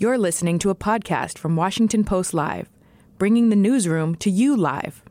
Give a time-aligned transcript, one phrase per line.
[0.00, 2.70] You're listening to a podcast from Washington Post Live,
[3.18, 5.02] bringing the newsroom to you live.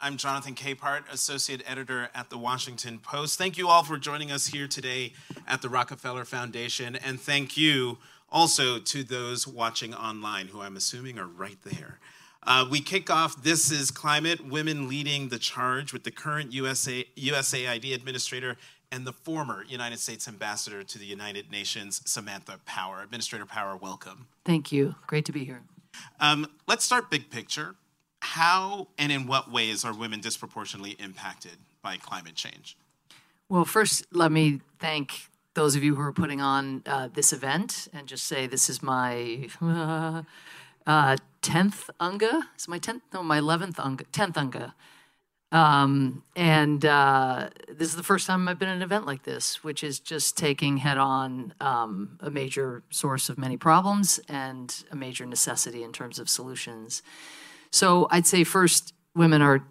[0.00, 3.36] I'm Jonathan Capehart, Associate Editor at the Washington Post.
[3.36, 5.12] Thank you all for joining us here today
[5.46, 7.98] at the Rockefeller Foundation, and thank you
[8.30, 12.00] also to those watching online, who I'm assuming are right there.
[12.42, 17.04] Uh, we kick off This is Climate Women Leading the Charge with the current USA,
[17.18, 18.56] USAID Administrator
[18.90, 23.02] and the former United States Ambassador to the United Nations, Samantha Power.
[23.02, 24.28] Administrator Power, welcome.
[24.44, 24.94] Thank you.
[25.06, 25.62] Great to be here.
[26.20, 27.74] Um, let's start big picture.
[28.20, 32.76] How and in what ways are women disproportionately impacted by climate change?
[33.48, 37.88] Well, first, let me thank those of you who are putting on uh, this event
[37.92, 40.22] and just say this is my uh,
[40.86, 42.42] uh, 10th UNGA.
[42.54, 44.72] It's my 10th, no, my 11th UNGA, 10th UNGA.
[45.50, 49.64] Um, and uh, this is the first time I've been at an event like this,
[49.64, 54.96] which is just taking head on um, a major source of many problems and a
[54.96, 57.02] major necessity in terms of solutions.
[57.70, 59.66] So I'd say first, women are,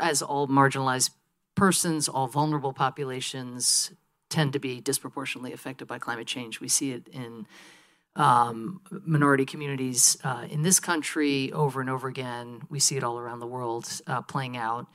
[0.00, 1.10] as all marginalized
[1.54, 3.92] persons, all vulnerable populations,
[4.28, 6.60] tend to be disproportionately affected by climate change.
[6.60, 7.46] We see it in
[8.16, 12.62] um, minority communities uh, in this country over and over again.
[12.68, 14.86] We see it all around the world uh, playing out.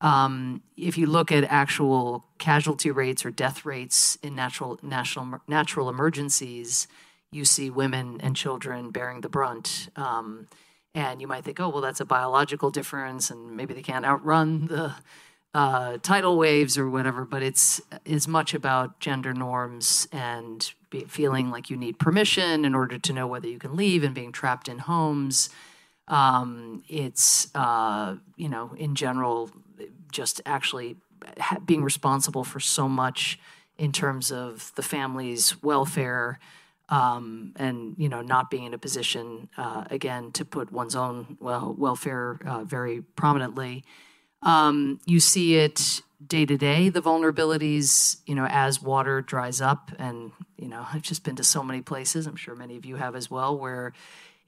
[0.00, 5.88] Um, if you look at actual casualty rates or death rates in natural national natural
[5.88, 6.86] emergencies,
[7.32, 9.88] you see women and children bearing the brunt.
[9.96, 10.48] Um,
[10.94, 14.66] and you might think, oh, well, that's a biological difference, and maybe they can't outrun
[14.66, 14.94] the
[15.54, 17.24] uh, tidal waves or whatever.
[17.24, 22.74] But it's as much about gender norms and be, feeling like you need permission in
[22.74, 25.50] order to know whether you can leave and being trapped in homes.
[26.08, 29.50] Um, it's uh, you know, in general,
[30.10, 30.96] just actually
[31.64, 33.38] being responsible for so much
[33.76, 36.38] in terms of the family's welfare
[36.88, 41.36] um, and you know not being in a position uh, again to put one's own
[41.40, 43.84] well welfare uh, very prominently.
[44.42, 49.92] Um, you see it day to day the vulnerabilities you know as water dries up
[49.98, 52.96] and you know I've just been to so many places I'm sure many of you
[52.96, 53.92] have as well where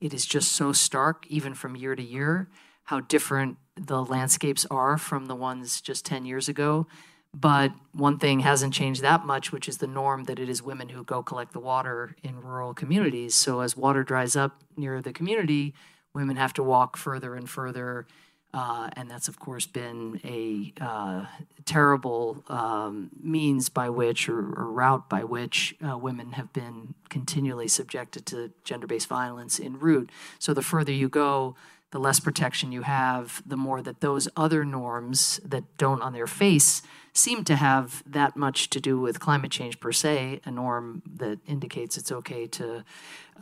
[0.00, 2.49] it is just so stark even from year to year
[2.85, 6.87] how different the landscapes are from the ones just 10 years ago.
[7.33, 10.89] But one thing hasn't changed that much, which is the norm that it is women
[10.89, 13.35] who go collect the water in rural communities.
[13.35, 15.75] So as water dries up near the community,
[16.13, 18.07] women have to walk further and further.
[18.53, 21.27] Uh, and that's, of course, been a uh,
[21.67, 27.69] terrible um, means by which, or, or route by which, uh, women have been continually
[27.69, 30.11] subjected to gender based violence en route.
[30.41, 31.55] So the further you go,
[31.91, 36.27] the less protection you have, the more that those other norms that don't on their
[36.27, 41.03] face seem to have that much to do with climate change per se, a norm
[41.17, 42.84] that indicates it's okay to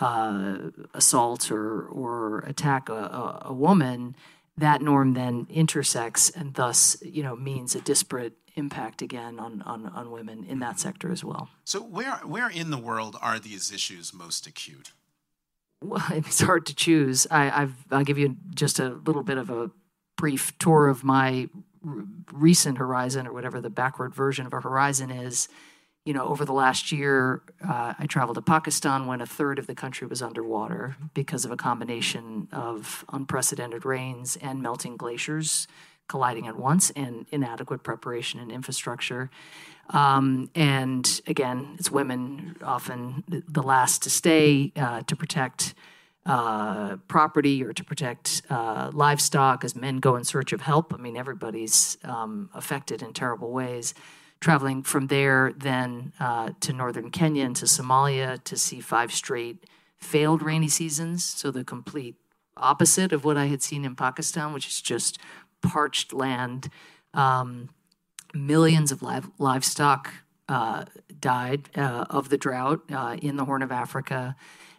[0.00, 0.56] uh,
[0.94, 4.16] assault or, or attack a, a, a woman,
[4.56, 9.86] that norm then intersects and thus you know means a disparate impact again on, on,
[9.86, 11.48] on women in that sector as well.
[11.64, 14.92] So where where in the world are these issues most acute?
[15.82, 17.26] Well, it's hard to choose.
[17.30, 19.70] I, have I'll give you just a little bit of a
[20.16, 21.48] brief tour of my
[21.86, 25.48] r- recent horizon, or whatever the backward version of a horizon is.
[26.04, 29.66] You know, over the last year, uh, I traveled to Pakistan when a third of
[29.66, 35.68] the country was underwater because of a combination of unprecedented rains and melting glaciers
[36.08, 39.30] colliding at once and inadequate preparation and infrastructure.
[39.90, 45.74] Um, and again, it's women often the last to stay uh, to protect
[46.26, 50.92] uh, property or to protect uh, livestock as men go in search of help.
[50.92, 53.94] I mean, everybody's um, affected in terrible ways.
[54.40, 59.64] Traveling from there then uh, to northern Kenya and to Somalia to see five straight
[59.96, 61.24] failed rainy seasons.
[61.24, 62.16] So the complete
[62.56, 65.18] opposite of what I had seen in Pakistan, which is just
[65.62, 66.70] parched land.
[67.14, 67.70] Um,
[68.34, 70.12] millions of live, livestock
[70.48, 70.84] uh,
[71.20, 74.36] died uh, of the drought uh, in the Horn of Africa.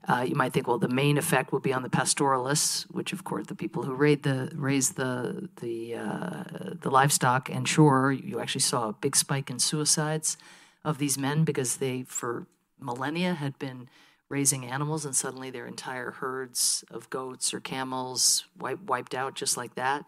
[0.07, 3.23] Uh, you might think, well, the main effect will be on the pastoralists, which, of
[3.23, 6.43] course, the people who raise the raise the the uh,
[6.81, 7.49] the livestock.
[7.49, 10.37] And sure, you actually saw a big spike in suicides
[10.83, 12.47] of these men because they, for
[12.79, 13.89] millennia, had been
[14.29, 19.57] raising animals, and suddenly their entire herds of goats or camels wipe, wiped out just
[19.57, 20.07] like that.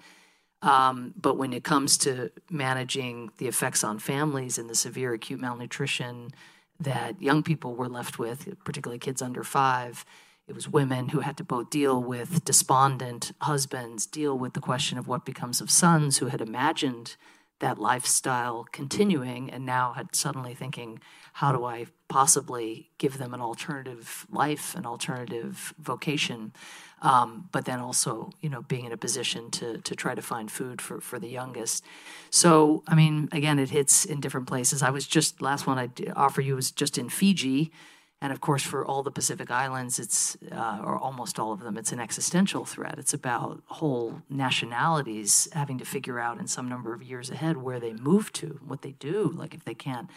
[0.62, 5.40] Um, but when it comes to managing the effects on families and the severe acute
[5.40, 6.32] malnutrition
[6.80, 10.06] that young people were left with, particularly kids under five,
[10.48, 14.98] it was women who had to both deal with despondent husbands, deal with the question
[14.98, 17.16] of what becomes of sons who had imagined
[17.62, 21.00] that lifestyle continuing and now had suddenly thinking
[21.34, 26.52] how do i possibly give them an alternative life an alternative vocation
[27.02, 30.52] um, but then also you know being in a position to to try to find
[30.52, 31.86] food for for the youngest
[32.30, 35.90] so i mean again it hits in different places i was just last one i
[36.18, 37.72] offer you was just in fiji
[38.24, 41.76] and of course, for all the Pacific Islands, it's, uh, or almost all of them,
[41.76, 43.00] it's an existential threat.
[43.00, 47.80] It's about whole nationalities having to figure out in some number of years ahead where
[47.80, 49.34] they move to, what they do.
[49.36, 50.08] Like if they can't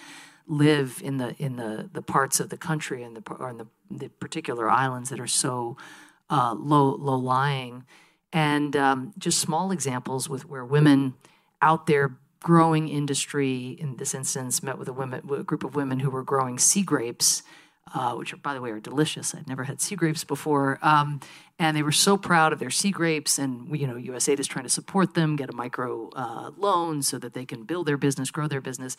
[0.47, 3.67] live in the in the, the parts of the country and the or in the,
[3.91, 5.77] the particular islands that are so
[6.31, 7.85] uh, low low lying,
[8.33, 11.15] and um, just small examples with where women
[11.63, 16.01] out there growing industry in this instance met with a women a group of women
[16.01, 17.43] who were growing sea grapes
[17.93, 19.35] uh, which are, by the way, are delicious.
[19.35, 20.79] I'd never had sea grapes before.
[20.83, 21.21] Um,
[21.59, 23.39] and they were so proud of their sea grapes.
[23.39, 27.19] And, you know, USAID is trying to support them, get a micro uh, loan so
[27.19, 28.97] that they can build their business, grow their business.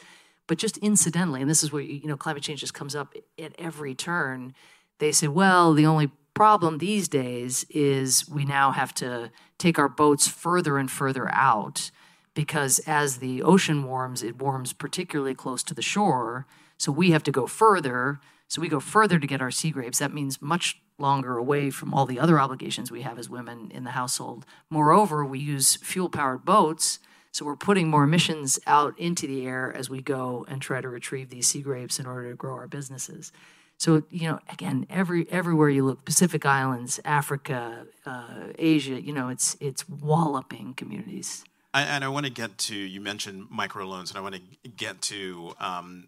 [0.47, 3.55] But just incidentally, and this is where, you know, climate change just comes up at
[3.57, 4.53] every turn,
[4.99, 9.89] they say, well, the only problem these days is we now have to take our
[9.89, 11.91] boats further and further out
[12.33, 16.45] because as the ocean warms, it warms particularly close to the shore.
[16.77, 19.99] So we have to go further so we go further to get our sea grapes.
[19.99, 23.83] That means much longer away from all the other obligations we have as women in
[23.83, 24.45] the household.
[24.69, 26.99] Moreover, we use fuel powered boats.
[27.35, 30.87] So we're putting more emissions out into the air as we go and try to
[30.87, 33.33] retrieve these sea grapes in order to grow our businesses.
[33.77, 39.27] So you know, again, every everywhere you look, Pacific Islands, Africa, uh, Asia, you know,
[39.27, 41.43] it's it's walloping communities.
[41.73, 45.01] I, and I want to get to you mentioned microloans, and I want to get
[45.01, 46.07] to um,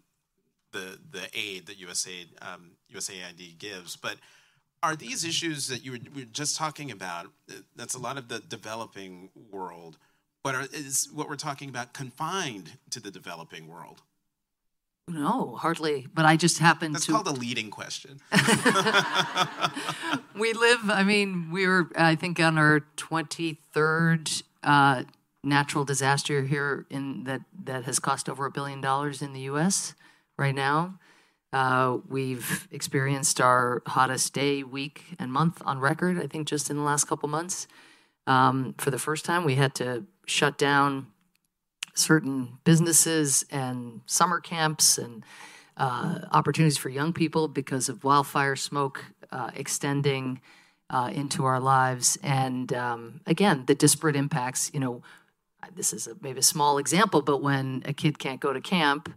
[0.72, 3.96] the the aid that USAID um, USAID gives.
[3.96, 4.16] But
[4.82, 7.26] are these issues that you were, were, just talking about?
[7.76, 9.98] That's a lot of the developing world.
[10.48, 14.00] But are, is what we're talking about confined to the developing world?
[15.06, 16.06] No, hardly.
[16.14, 17.12] But I just happen That's to.
[17.12, 18.20] That's called a leading question.
[20.34, 20.88] we live.
[20.88, 21.90] I mean, we were.
[21.96, 24.30] I think on our twenty third
[24.62, 25.02] uh,
[25.44, 29.94] natural disaster here in that that has cost over a billion dollars in the U.S
[30.38, 30.98] right now.
[31.52, 36.76] Uh, we've experienced our hottest day, week, and month on record, I think, just in
[36.76, 37.66] the last couple months.
[38.26, 41.08] Um, for the first time, we had to shut down
[41.94, 45.24] certain businesses and summer camps and
[45.76, 50.40] uh, opportunities for young people because of wildfire smoke uh, extending
[50.90, 52.18] uh, into our lives.
[52.22, 55.02] And um, again, the disparate impacts, you know,
[55.74, 59.12] this is a, maybe a small example, but when a kid can't go to camp,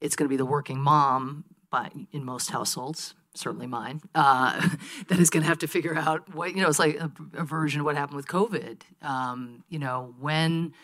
[0.00, 4.68] it's going to be the working mom, but in most households, certainly mine, uh,
[5.08, 6.68] that is going to have to figure out what you know.
[6.68, 8.82] It's like a, a version of what happened with COVID.
[9.02, 10.74] Um, you know, when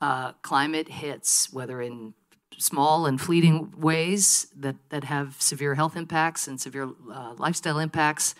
[0.00, 2.14] uh, climate hits, whether in
[2.58, 8.34] small and fleeting ways that that have severe health impacts and severe uh, lifestyle impacts,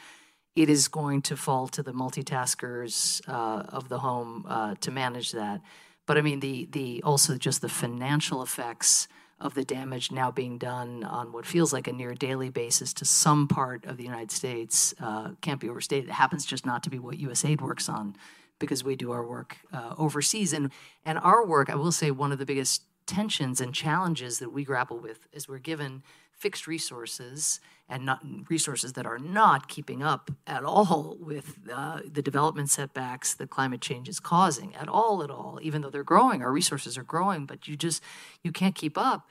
[0.55, 5.32] it is going to fall to the multitaskers uh, of the home uh, to manage
[5.32, 5.61] that.
[6.06, 9.09] But I mean, the the also just the financial effects
[9.42, 13.04] of the damage now being done on what feels like a near daily basis to
[13.04, 16.08] some part of the United States uh, can't be overstated.
[16.08, 18.16] It happens just not to be what USAID works on
[18.60, 20.52] because we do our work uh, overseas.
[20.52, 20.70] And,
[21.04, 24.64] and our work, I will say, one of the biggest tensions and challenges that we
[24.64, 26.04] grapple with is we're given
[26.42, 32.22] fixed resources and not resources that are not keeping up at all with uh, the
[32.22, 36.42] development setbacks that climate change is causing at all at all even though they're growing.
[36.42, 38.02] Our resources are growing but you just
[38.42, 39.28] you can't keep up.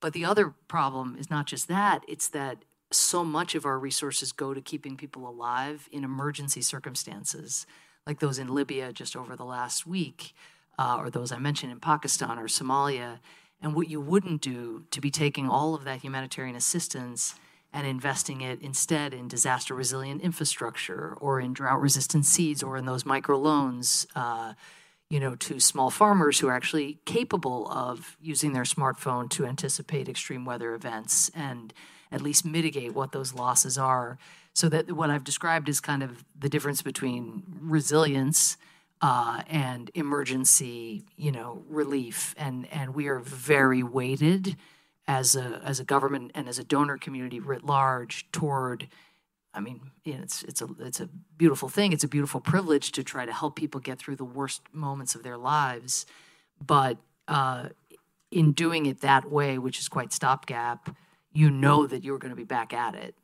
[0.00, 2.64] But the other problem is not just that it's that
[2.94, 7.66] so much of our resources go to keeping people alive in emergency circumstances
[8.06, 10.34] like those in libya just over the last week
[10.78, 13.18] uh, or those i mentioned in pakistan or somalia
[13.62, 17.36] and what you wouldn't do to be taking all of that humanitarian assistance
[17.72, 22.84] and investing it instead in disaster resilient infrastructure or in drought resistant seeds or in
[22.84, 24.52] those micro loans uh,
[25.08, 30.08] you know to small farmers who are actually capable of using their smartphone to anticipate
[30.08, 31.72] extreme weather events and
[32.10, 34.18] at least mitigate what those losses are.
[34.54, 38.56] So that what i've described is kind of the difference between resilience
[39.02, 44.56] uh, and emergency, you know, relief, and and we are very weighted
[45.08, 48.88] as a as a government and as a donor community writ large toward.
[49.54, 51.92] I mean, you know, it's it's a it's a beautiful thing.
[51.92, 55.24] It's a beautiful privilege to try to help people get through the worst moments of
[55.24, 56.06] their lives,
[56.64, 57.70] but uh,
[58.30, 60.94] in doing it that way, which is quite stopgap,
[61.32, 63.16] you know that you're going to be back at it,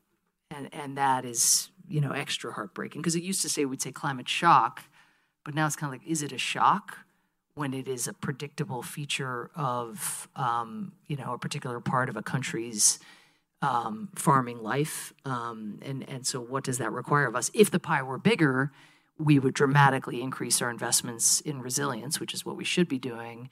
[0.50, 3.92] and and that is you know extra heartbreaking because it used to say we'd say
[3.92, 4.82] climate shock
[5.49, 6.99] but now it's kind of like, is it a shock
[7.55, 12.23] when it is a predictable feature of um, you know a particular part of a
[12.23, 12.99] country's
[13.62, 17.50] um, farming life, um, and and so what does that require of us?
[17.55, 18.73] If the pie were bigger,
[19.19, 23.49] we would dramatically increase our investments in resilience, which is what we should be doing.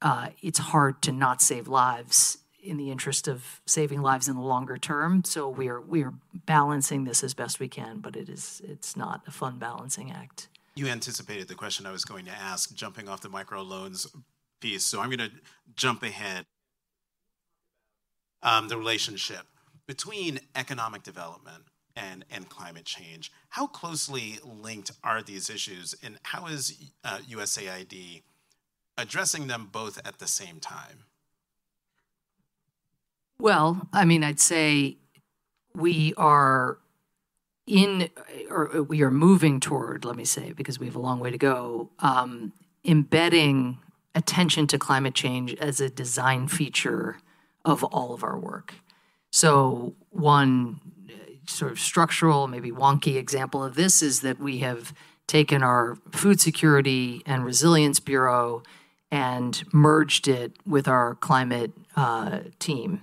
[0.00, 4.40] Uh, it's hard to not save lives in the interest of saving lives in the
[4.40, 5.22] longer term.
[5.24, 6.14] So we are we are
[6.46, 10.48] balancing this as best we can, but it is it's not a fun balancing act.
[10.76, 14.06] You anticipated the question I was going to ask, jumping off the microloans
[14.60, 14.84] piece.
[14.84, 15.30] So I'm going to
[15.76, 16.46] jump ahead.
[18.42, 19.46] Um, the relationship
[19.86, 21.64] between economic development
[21.96, 23.32] and, and climate change.
[23.50, 28.22] How closely linked are these issues, and how is uh, USAID
[28.98, 31.04] addressing them both at the same time?
[33.38, 34.96] Well, I mean, I'd say
[35.74, 36.78] we are
[37.66, 38.10] in,
[38.50, 41.38] or we are moving toward, let me say, because we have a long way to
[41.38, 42.52] go, um,
[42.84, 43.78] embedding
[44.14, 47.18] attention to climate change as a design feature
[47.64, 48.74] of all of our work.
[49.30, 51.14] So, one uh,
[51.46, 54.92] sort of structural, maybe wonky example of this is that we have
[55.26, 58.62] taken our food security and resilience bureau
[59.10, 63.00] and merged it with our climate uh, team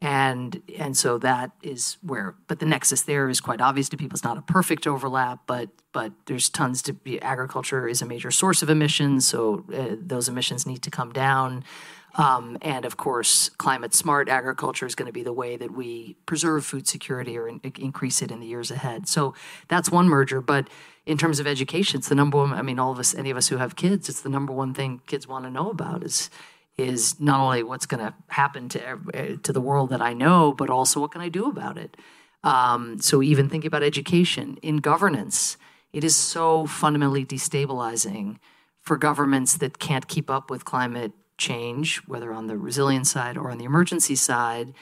[0.00, 4.14] and and so that is where but the nexus there is quite obvious to people.
[4.14, 8.30] It's not a perfect overlap but but there's tons to be agriculture is a major
[8.30, 11.64] source of emissions so uh, those emissions need to come down.
[12.14, 16.16] Um, and of course climate smart agriculture is going to be the way that we
[16.26, 19.08] preserve food security or in, increase it in the years ahead.
[19.08, 19.34] So
[19.66, 20.68] that's one merger but
[21.06, 23.36] in terms of education it's the number one i mean all of us any of
[23.36, 26.28] us who have kids it's the number one thing kids want to know about is
[26.78, 30.52] is not only what's going to happen to uh, to the world that I know,
[30.52, 31.96] but also what can I do about it.
[32.44, 35.56] Um, so even thinking about education in governance,
[35.92, 38.36] it is so fundamentally destabilizing
[38.80, 43.50] for governments that can't keep up with climate change, whether on the resilience side or
[43.50, 44.72] on the emergency side,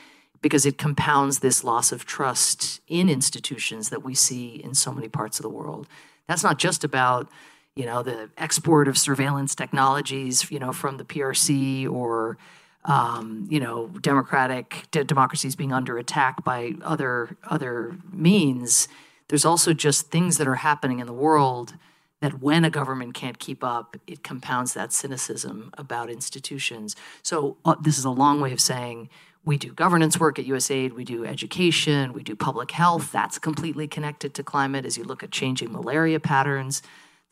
[0.42, 5.08] because it compounds this loss of trust in institutions that we see in so many
[5.08, 5.88] parts of the world.
[6.28, 7.28] That's not just about
[7.76, 12.38] you know, the export of surveillance technologies, you know, from the PRC or,
[12.86, 18.88] um, you know, democratic de- democracies being under attack by other other means.
[19.28, 21.74] There's also just things that are happening in the world
[22.20, 26.96] that when a government can't keep up, it compounds that cynicism about institutions.
[27.22, 29.10] So uh, this is a long way of saying
[29.44, 33.12] we do governance work at USAID, we do education, we do public health.
[33.12, 36.82] That's completely connected to climate as you look at changing malaria patterns.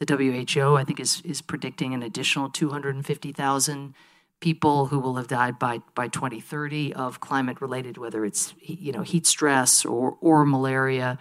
[0.01, 3.95] The WHO, I think, is, is predicting an additional 250,000
[4.41, 9.03] people who will have died by, by 2030 of climate related, whether it's you know
[9.03, 11.19] heat stress or, or malaria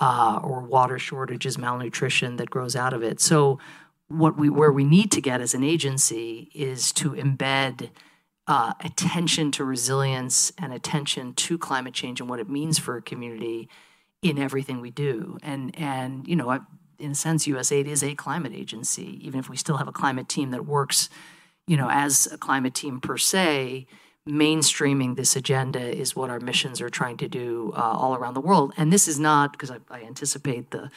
[0.00, 3.20] uh, or water shortages, malnutrition that grows out of it.
[3.20, 3.58] So
[4.08, 7.90] what we where we need to get as an agency is to embed
[8.46, 13.02] uh, attention to resilience and attention to climate change and what it means for a
[13.02, 13.68] community
[14.22, 15.38] in everything we do.
[15.42, 16.60] And and you know, I,
[17.00, 20.28] in a sense, USAID is a climate agency, even if we still have a climate
[20.28, 21.08] team that works,
[21.66, 23.86] you know, as a climate team per se.
[24.28, 28.40] Mainstreaming this agenda is what our missions are trying to do uh, all around the
[28.40, 30.90] world, and this is not because I, I anticipate the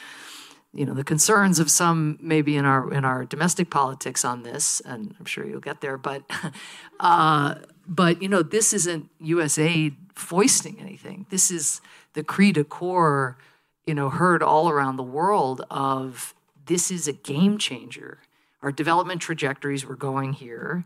[0.74, 4.80] you know the concerns of some maybe in our in our domestic politics on this
[4.84, 6.22] and i'm sure you'll get there but
[7.00, 7.54] uh,
[7.86, 11.80] but you know this isn't usaid foisting anything this is
[12.14, 13.36] the cri de coeur
[13.86, 16.34] you know, heard all around the world of
[16.66, 18.20] this is a game changer.
[18.62, 20.84] Our development trajectories were going here,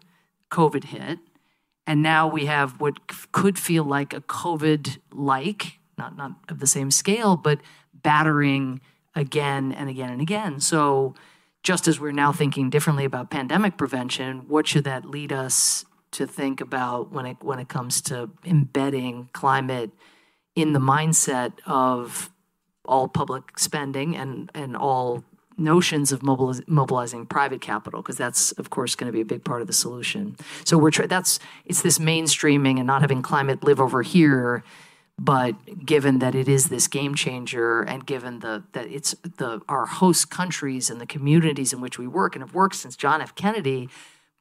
[0.50, 1.18] COVID hit,
[1.86, 6.66] and now we have what could feel like a COVID like, not not of the
[6.66, 7.60] same scale, but
[7.94, 8.80] battering
[9.14, 10.60] again and again and again.
[10.60, 11.14] So
[11.62, 16.26] just as we're now thinking differently about pandemic prevention, what should that lead us to
[16.26, 19.90] think about when it when it comes to embedding climate
[20.54, 22.30] in the mindset of
[22.88, 25.24] all public spending and, and all
[25.56, 29.44] notions of mobiliz- mobilizing private capital because that's of course going to be a big
[29.44, 30.36] part of the solution.
[30.64, 34.64] So we're tra- that's it's this mainstreaming and not having climate live over here
[35.18, 39.86] but given that it is this game changer and given the that it's the our
[39.86, 43.34] host countries and the communities in which we work and have worked since John F.
[43.34, 43.88] Kennedy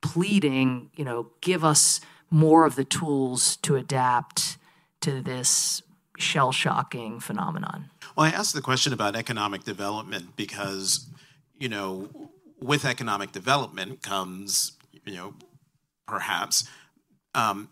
[0.01, 1.99] pleading you know give us
[2.29, 4.57] more of the tools to adapt
[5.01, 5.81] to this
[6.17, 11.07] shell shocking phenomenon well, I asked the question about economic development because,
[11.59, 12.09] you know,
[12.59, 14.71] with economic development comes,
[15.05, 15.35] you know,
[16.07, 16.67] perhaps
[17.35, 17.69] um,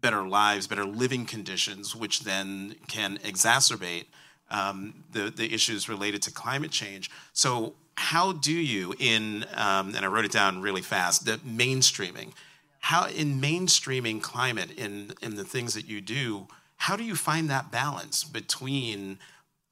[0.00, 4.06] better lives, better living conditions, which then can exacerbate
[4.50, 7.08] um, the, the issues related to climate change.
[7.32, 12.32] So, how do you in um, and I wrote it down really fast the mainstreaming
[12.78, 17.50] how in mainstreaming climate in in the things that you do how do you find
[17.50, 19.18] that balance between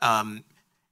[0.00, 0.44] um,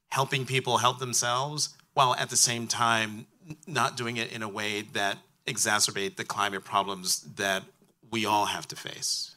[0.09, 3.27] helping people help themselves while at the same time
[3.67, 7.63] not doing it in a way that exacerbate the climate problems that
[8.11, 9.37] we all have to face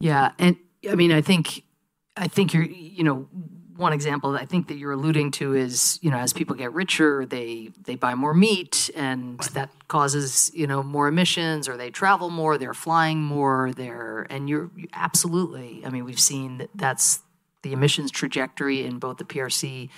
[0.00, 0.56] yeah and
[0.90, 1.62] i mean i think
[2.16, 3.28] i think you're you know
[3.76, 6.72] one example that I think that you're alluding to is, you know, as people get
[6.72, 11.90] richer, they they buy more meat, and that causes you know more emissions, or they
[11.90, 15.82] travel more, they're flying more, they're and you're absolutely.
[15.84, 17.20] I mean, we've seen that that's
[17.64, 19.88] the emissions trajectory in both the PRC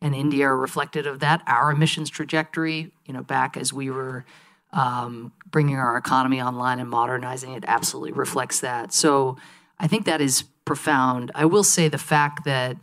[0.00, 1.42] and India are reflected of that.
[1.46, 4.24] Our emissions trajectory, you know, back as we were
[4.72, 8.92] um, bringing our economy online and modernizing it, absolutely reflects that.
[8.92, 9.38] So
[9.80, 11.32] I think that is profound.
[11.34, 12.76] I will say the fact that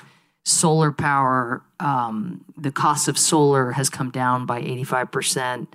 [0.43, 5.67] solar power, um, the cost of solar has come down by 85%.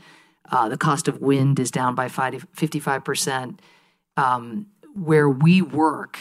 [0.50, 3.58] Uh, the cost of wind is down by 55%.
[4.16, 6.18] Um, where we work,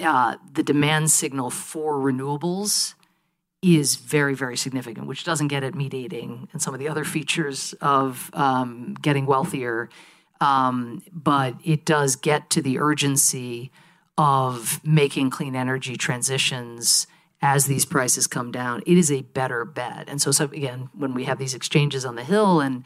[0.00, 2.94] uh, the demand signal for renewables
[3.62, 7.04] is very, very significant, which doesn't get at meat eating and some of the other
[7.04, 9.90] features of um, getting wealthier.
[10.40, 13.70] Um, but it does get to the urgency
[14.16, 17.06] of making clean energy transitions
[17.42, 20.08] as these prices come down, it is a better bet.
[20.08, 22.84] And so, so again, when we have these exchanges on the Hill and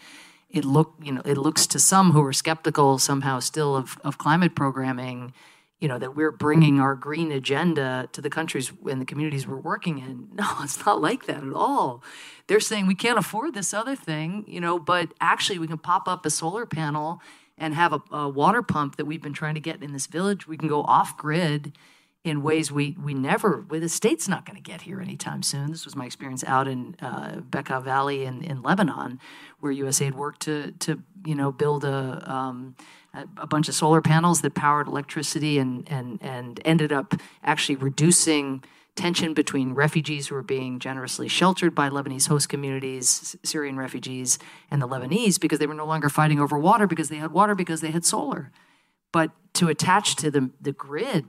[0.49, 4.19] it look, you know, it looks to some who are skeptical somehow still of, of
[4.19, 5.33] climate programming,
[5.85, 9.61] you know, that we're bringing our green agenda to the countries and the communities we're
[9.61, 10.29] working in.
[10.35, 12.03] No, it's not like that at all.
[12.47, 16.09] They're saying we can't afford this other thing, you know, but actually we can pop
[16.09, 17.21] up a solar panel
[17.59, 20.49] and have a, a water pump that we've been trying to get in this village.
[20.49, 21.77] We can go off grid
[22.25, 25.71] in ways we we never well, the state's not going to get here anytime soon.
[25.71, 29.21] This was my experience out in uh, Bekaa Valley in, in Lebanon,
[29.61, 32.75] where USAID worked to to you know build a um,
[33.37, 38.63] a bunch of solar panels that powered electricity and and and ended up actually reducing
[38.97, 44.39] tension between refugees who were being generously sheltered by Lebanese host communities, Syrian refugees,
[44.71, 47.55] and the Lebanese because they were no longer fighting over water because they had water
[47.55, 48.53] because they had solar.
[49.13, 51.27] But to attach to the, the grid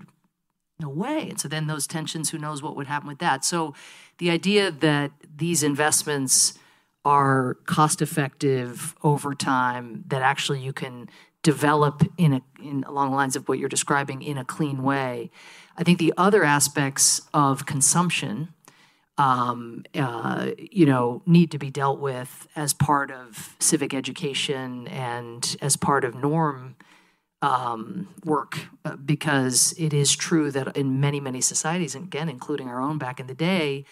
[0.79, 1.29] no way.
[1.29, 3.45] And so then those tensions, who knows what would happen with that?
[3.45, 3.73] So
[4.17, 6.57] the idea that these investments
[7.05, 11.07] are cost effective over time, that actually you can
[11.45, 15.29] develop in a in along the lines of what you're describing in a clean way.
[15.77, 18.49] I think the other aspects of consumption,
[19.19, 25.55] um, uh, you know, need to be dealt with as part of civic education and
[25.61, 26.77] as part of norm
[27.43, 32.81] um, work uh, because it is true that in many many societies again including our
[32.81, 33.85] own back in the day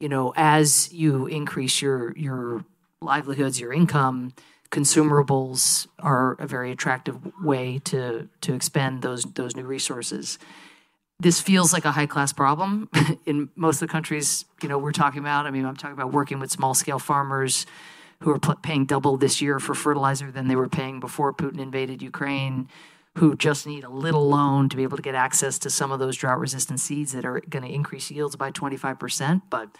[0.00, 2.64] you know as you increase your your
[3.00, 4.34] livelihoods your income
[4.70, 10.38] consumables are a very attractive way to to expend those those new resources
[11.18, 12.88] this feels like a high class problem
[13.26, 16.12] in most of the countries you know we're talking about i mean i'm talking about
[16.12, 17.66] working with small scale farmers
[18.22, 22.02] who are paying double this year for fertilizer than they were paying before Putin invaded
[22.02, 22.68] Ukraine,
[23.16, 25.98] who just need a little loan to be able to get access to some of
[25.98, 29.42] those drought resistant seeds that are going to increase yields by 25%.
[29.48, 29.70] But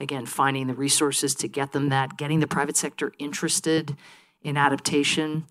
[0.00, 3.96] again, finding the resources to get them that, getting the private sector interested
[4.42, 5.46] in adaptation.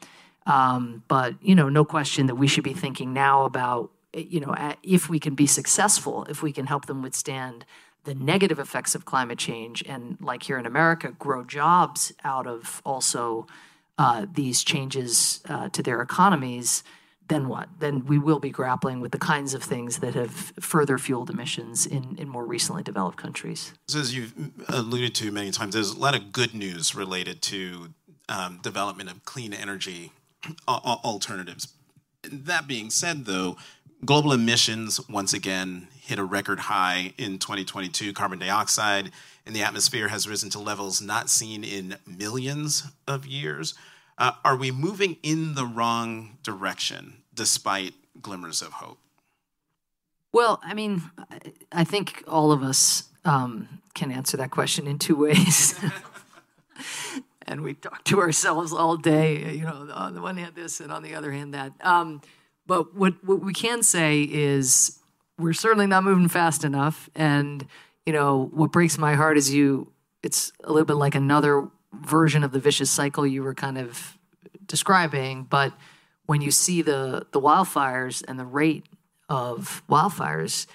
[0.45, 4.55] Um, but, you know, no question that we should be thinking now about, you know,
[4.81, 7.65] if we can be successful, if we can help them withstand
[8.03, 12.81] the negative effects of climate change and like here in america grow jobs out of
[12.85, 13.45] also
[13.97, 16.83] uh, these changes uh, to their economies
[17.27, 20.97] then what then we will be grappling with the kinds of things that have further
[20.97, 24.33] fueled emissions in, in more recently developed countries as you've
[24.69, 27.93] alluded to many times there's a lot of good news related to
[28.29, 30.11] um, development of clean energy
[30.67, 31.73] alternatives
[32.23, 33.57] that being said though
[34.05, 38.13] global emissions once again hit a record high in 2022.
[38.13, 39.11] Carbon dioxide
[39.45, 43.73] in the atmosphere has risen to levels not seen in millions of years.
[44.17, 48.99] Uh, are we moving in the wrong direction despite glimmers of hope?
[50.31, 51.03] Well, I mean,
[51.71, 55.79] I think all of us um, can answer that question in two ways.
[57.49, 60.91] and we talk to ourselves all day, you know, on the one hand this and
[60.91, 61.73] on the other hand that.
[61.81, 62.21] Um,
[62.65, 64.99] but what, what we can say is
[65.37, 67.09] we're certainly not moving fast enough.
[67.15, 67.65] And,
[68.05, 72.43] you know, what breaks my heart is you, it's a little bit like another version
[72.43, 74.17] of the vicious cycle you were kind of
[74.65, 75.43] describing.
[75.43, 75.73] But
[76.27, 78.85] when you see the, the wildfires and the rate
[79.27, 80.67] of wildfires,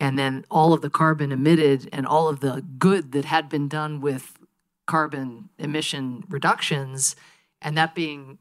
[0.00, 3.68] and then all of the carbon emitted and all of the good that had been
[3.68, 4.38] done with
[4.86, 7.16] carbon emission reductions,
[7.62, 8.38] and that being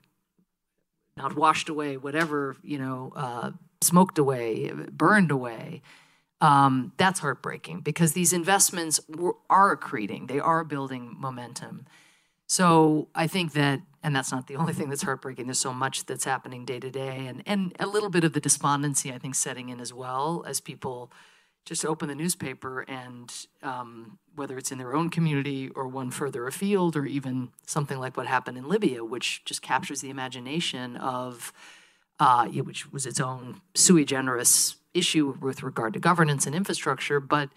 [1.15, 3.51] not washed away, whatever you know, uh,
[3.81, 5.81] smoked away, burned away.
[6.41, 11.85] Um, that's heartbreaking because these investments were, are accreting; they are building momentum.
[12.47, 15.47] So I think that, and that's not the only thing that's heartbreaking.
[15.47, 18.41] There's so much that's happening day to day, and and a little bit of the
[18.41, 21.11] despondency I think setting in as well as people
[21.65, 26.45] just open the newspaper and um, whether it's in their own community or one further
[26.47, 31.53] afield or even something like what happened in Libya, which just captures the imagination of,
[32.19, 37.49] uh, which was its own sui generis issue with regard to governance and infrastructure, but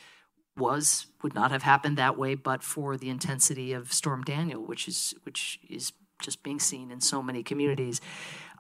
[0.57, 4.89] was would not have happened that way but for the intensity of Storm Daniel, which
[4.89, 5.93] is which is
[6.23, 8.01] just being seen in so many communities.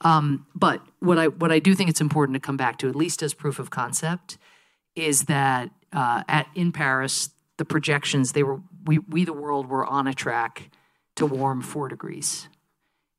[0.02, 2.94] Um, but what I what I do think it's important to come back to, at
[2.94, 4.36] least as proof of concept,
[4.96, 9.86] is that uh, at in Paris the projections they were we we the world were
[9.86, 10.70] on a track
[11.14, 12.48] to warm four degrees,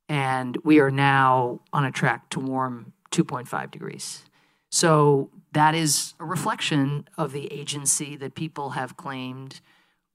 [0.09, 4.23] and we are now on a track to warm 2.5 degrees.
[4.69, 9.61] So that is a reflection of the agency that people have claimed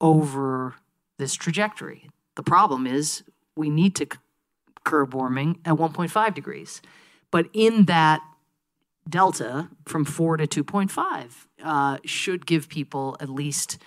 [0.01, 0.75] over
[1.18, 2.11] this trajectory.
[2.37, 3.25] The problem is
[3.57, 4.07] we need to
[4.85, 6.83] curb warming at 1.5 degrees.
[7.31, 8.20] But in that
[9.09, 13.79] delta from 4 to 2.5 uh, should give people at least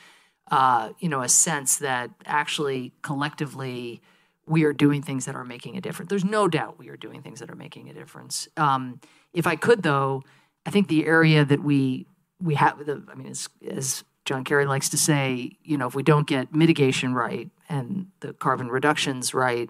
[0.52, 4.02] uh, you know a sense that actually collectively
[4.48, 6.10] we are doing things that are making a difference.
[6.10, 8.48] There's no doubt we are doing things that are making a difference.
[8.58, 9.00] Um,
[9.34, 10.24] if I could, though,
[10.66, 12.06] I think the area that we
[12.42, 15.96] we have the I mean as as John Kerry likes to say, you know, if
[15.96, 19.70] we don't get mitigation right and the carbon reductions right,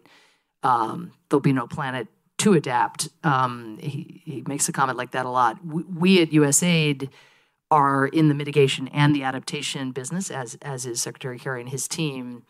[0.64, 3.10] um, there'll be no planet to adapt.
[3.24, 5.66] Um, he, he makes a comment like that a lot.
[5.66, 7.10] We, we, at USAID
[7.72, 11.88] are in the mitigation and the adaptation business, as as is Secretary Kerry and his
[11.88, 12.44] team.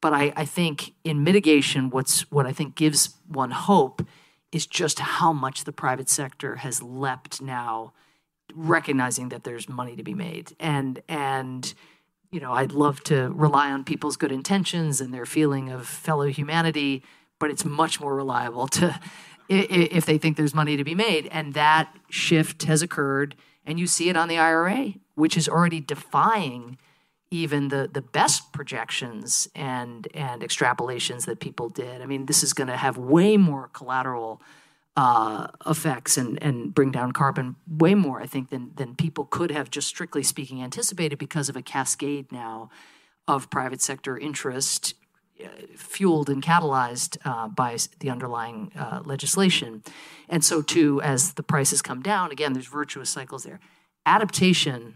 [0.00, 4.06] But I, I think in mitigation, what's what I think gives one hope
[4.52, 7.92] is just how much the private sector has leapt now,
[8.54, 10.54] recognizing that there's money to be made.
[10.60, 11.74] And and
[12.30, 16.26] you know, I'd love to rely on people's good intentions and their feeling of fellow
[16.26, 17.04] humanity,
[17.38, 19.00] but it's much more reliable to
[19.48, 21.28] if they think there's money to be made.
[21.30, 23.34] And that shift has occurred,
[23.66, 26.78] and you see it on the IRA, which is already defying
[27.30, 32.00] even the the best projections and and extrapolations that people did.
[32.00, 34.40] I mean, this is going to have way more collateral
[34.96, 39.50] uh, effects and and bring down carbon way more, I think, than than people could
[39.50, 42.70] have just strictly speaking anticipated because of a cascade now
[43.26, 44.94] of private sector interest.
[45.76, 49.82] Fueled and catalyzed uh, by the underlying uh, legislation.
[50.28, 53.60] And so, too, as the prices come down, again, there's virtuous cycles there.
[54.06, 54.94] Adaptation,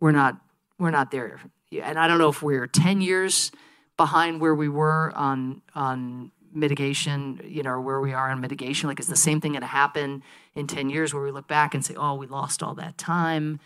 [0.00, 0.38] we're not
[0.78, 1.40] we're not there
[1.72, 3.50] and I don't know if we're 10 years
[3.96, 8.88] behind where we were on on mitigation, you know, where we are on mitigation.
[8.88, 10.22] Like, is the same thing going to happen
[10.54, 13.60] in 10 years where we look back and say, oh, we lost all that time?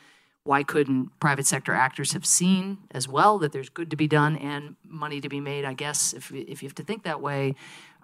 [0.45, 4.37] Why couldn't private sector actors have seen as well that there's good to be done
[4.37, 5.65] and money to be made?
[5.65, 7.55] I guess if, if you have to think that way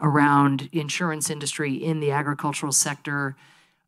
[0.00, 3.36] around insurance industry in the agricultural sector,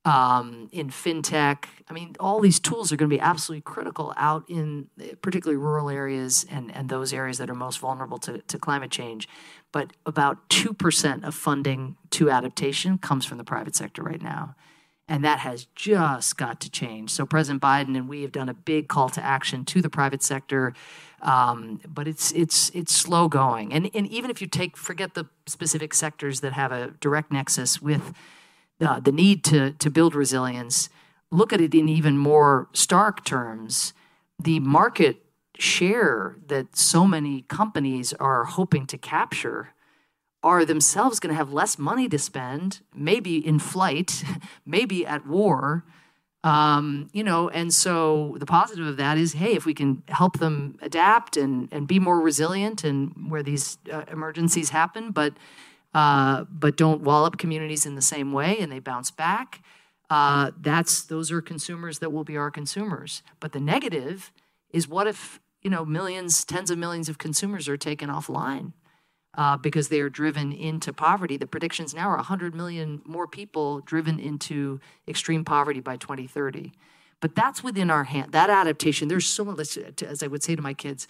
[0.05, 1.65] um, in fintech.
[1.89, 4.89] I mean, all these tools are going to be absolutely critical out in
[5.21, 9.29] particularly rural areas and, and those areas that are most vulnerable to, to climate change.
[9.71, 14.55] But about 2% of funding to adaptation comes from the private sector right now.
[15.11, 17.11] And that has just got to change.
[17.11, 20.23] So President Biden and we have done a big call to action to the private
[20.23, 20.75] sector,
[21.23, 23.73] um, but it's it's it's slow going.
[23.73, 27.81] And and even if you take forget the specific sectors that have a direct nexus
[27.81, 28.13] with
[28.81, 30.89] uh, the need to, to build resilience,
[31.31, 33.93] look at it in even more stark terms.
[34.39, 35.25] The market
[35.59, 39.75] share that so many companies are hoping to capture
[40.43, 44.25] are themselves going to have less money to spend, maybe in flight,
[44.67, 45.85] maybe at war.
[46.45, 50.39] Um, you know, and so the positive of that is, hey, if we can help
[50.39, 55.35] them adapt and and be more resilient and where these uh, emergencies happen, but
[55.95, 59.63] uh, but don't wallop communities in the same way and they bounce back.
[60.11, 63.23] Uh, that's those are consumers that will be our consumers.
[63.41, 64.33] But the negative
[64.71, 68.73] is what if you know millions, tens of millions of consumers are taken offline
[69.39, 71.37] uh, because they are driven into poverty.
[71.37, 76.73] The predictions now are 100 million more people driven into extreme poverty by 2030.
[77.21, 78.33] But that's within our hand.
[78.33, 79.07] That adaptation.
[79.07, 79.79] There's so much.
[80.03, 81.07] As I would say to my kids,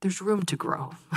[0.00, 0.90] there's room to grow.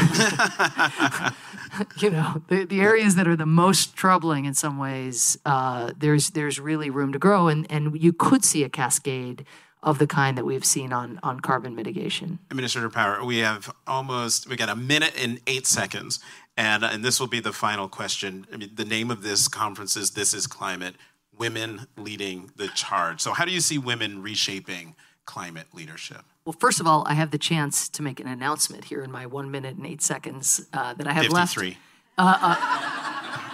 [1.98, 6.32] you know, the, the areas that are the most troubling in some ways, uh, there's
[6.32, 9.46] there's really room to grow, and and you could see a cascade
[9.84, 12.40] of the kind that we've seen on, on carbon mitigation.
[12.52, 16.20] Administrator Power, we have almost, we got a minute and eight seconds.
[16.58, 18.46] And, and this will be the final question.
[18.54, 20.96] I mean, the name of this conference is This is Climate
[21.36, 23.22] Women Leading the Charge.
[23.22, 26.24] So, how do you see women reshaping climate leadership?
[26.46, 29.26] Well, first of all, I have the chance to make an announcement here in my
[29.26, 31.68] one minute and eight seconds uh, that I have 53.
[31.68, 31.80] left.
[32.18, 33.50] Uh, uh,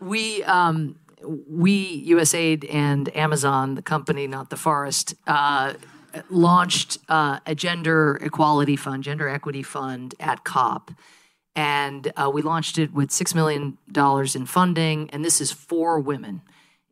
[0.00, 5.74] we, um, we, USAID and Amazon, the company, not the forest, uh,
[6.28, 10.90] launched uh, a gender equality fund, gender equity fund at COP.
[11.54, 13.78] And uh, we launched it with $6 million
[14.34, 16.42] in funding, and this is for women.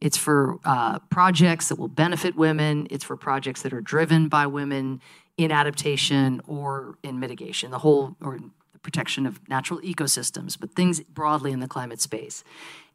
[0.01, 2.87] It's for uh, projects that will benefit women.
[2.91, 5.01] It's for projects that are driven by women
[5.37, 8.39] in adaptation or in mitigation, the whole or
[8.73, 12.45] the protection of natural ecosystems, but things broadly in the climate space.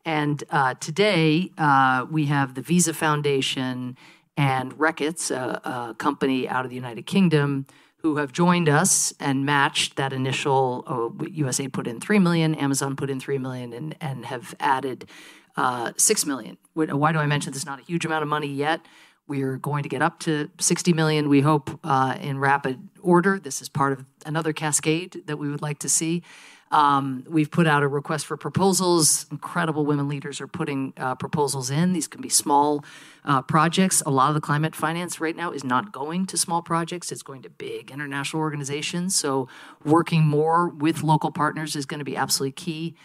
[0.05, 3.97] And uh, today uh, we have the Visa Foundation
[4.37, 7.65] and Reckitt's, a, a, company out of the United Kingdom,
[7.97, 10.83] who have joined us and matched that initial.
[10.85, 15.09] Oh, USA put in three million, Amazon put in three million, and and have added
[15.57, 16.57] uh, six million.
[16.73, 17.65] Why do I mention this?
[17.65, 18.81] Not a huge amount of money yet.
[19.27, 23.39] We are going to get up to 60 million, we hope, uh, in rapid order.
[23.39, 26.21] This is part of another cascade that we would like to see.
[26.71, 29.27] Um, we've put out a request for proposals.
[29.31, 31.93] Incredible women leaders are putting uh, proposals in.
[31.93, 32.83] These can be small
[33.23, 34.01] uh, projects.
[34.05, 37.23] A lot of the climate finance right now is not going to small projects, it's
[37.23, 39.15] going to big international organizations.
[39.15, 39.47] So,
[39.83, 42.95] working more with local partners is going to be absolutely key.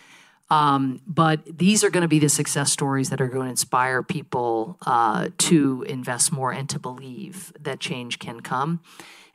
[0.51, 4.03] Um, but these are going to be the success stories that are going to inspire
[4.03, 8.81] people uh, to invest more and to believe that change can come.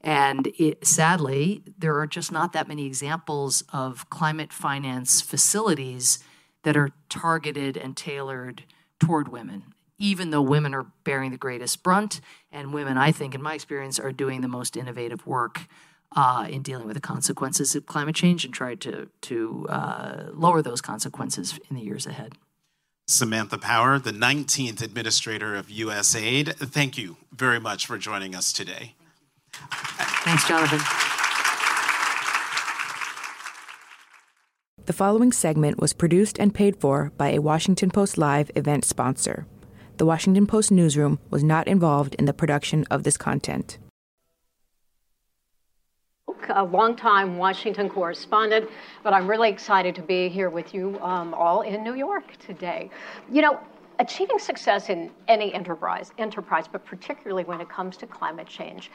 [0.06, 6.20] And it, sadly, there are just not that many examples of climate finance facilities
[6.62, 8.64] that are targeted and tailored
[9.00, 12.22] toward women, even though women are bearing the greatest brunt.
[12.52, 15.68] And women, I think, in my experience, are doing the most innovative work
[16.16, 20.62] uh, in dealing with the consequences of climate change and try to, to uh, lower
[20.62, 22.34] those consequences in the years ahead.
[23.08, 28.94] Samantha Power, the 19th Administrator of USAID, thank you very much for joining us today.
[30.24, 30.80] Thanks, Jonathan.
[34.86, 39.48] The following segment was produced and paid for by a Washington Post Live event sponsor.
[39.98, 43.80] The Washington Post newsroom was not involved in the production of this content.
[46.50, 48.70] A longtime Washington correspondent,
[49.04, 52.92] but I'm really excited to be here with you um, all in New York today.
[53.32, 53.60] You know,
[54.00, 58.92] achieving success in any enterprise, enterprise, but particularly when it comes to climate change,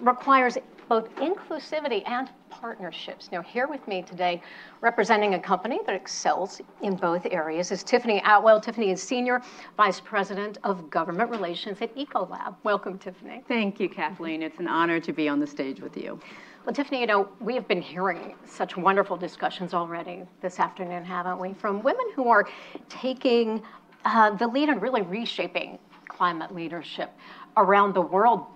[0.00, 0.58] requires
[0.88, 3.28] both inclusivity and partnerships.
[3.30, 4.42] Now, here with me today,
[4.80, 8.60] representing a company that excels in both areas, is Tiffany Atwell.
[8.60, 9.42] Tiffany is Senior
[9.76, 12.56] Vice President of Government Relations at Ecolab.
[12.64, 13.44] Welcome, Tiffany.
[13.46, 14.42] Thank you, Kathleen.
[14.42, 16.18] It's an honor to be on the stage with you.
[16.64, 21.38] Well, Tiffany, you know, we have been hearing such wonderful discussions already this afternoon, haven't
[21.38, 22.48] we, from women who are
[22.88, 23.62] taking
[24.04, 27.12] uh, the lead and really reshaping climate leadership
[27.56, 28.46] around the world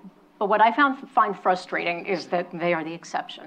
[0.42, 3.44] but what I found find frustrating is that they are the exception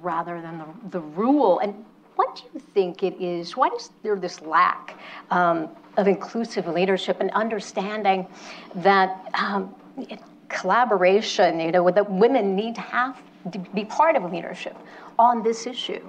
[0.00, 1.58] rather than the, the rule.
[1.58, 3.56] And what do you think it is?
[3.56, 4.96] Why is there this lack
[5.32, 8.28] um, of inclusive leadership and understanding
[8.76, 9.74] that um,
[10.48, 14.76] collaboration, you know, that women need to have to be part of leadership
[15.18, 16.08] on this issue?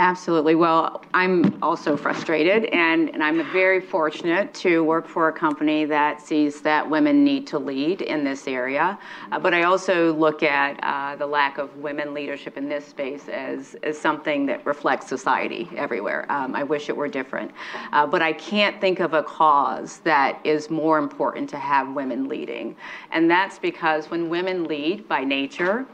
[0.00, 0.54] Absolutely.
[0.54, 6.22] Well, I'm also frustrated, and, and I'm very fortunate to work for a company that
[6.22, 8.98] sees that women need to lead in this area.
[9.30, 13.28] Uh, but I also look at uh, the lack of women leadership in this space
[13.28, 16.24] as, as something that reflects society everywhere.
[16.32, 17.50] Um, I wish it were different.
[17.92, 22.26] Uh, but I can't think of a cause that is more important to have women
[22.26, 22.74] leading.
[23.10, 25.84] And that's because when women lead by nature,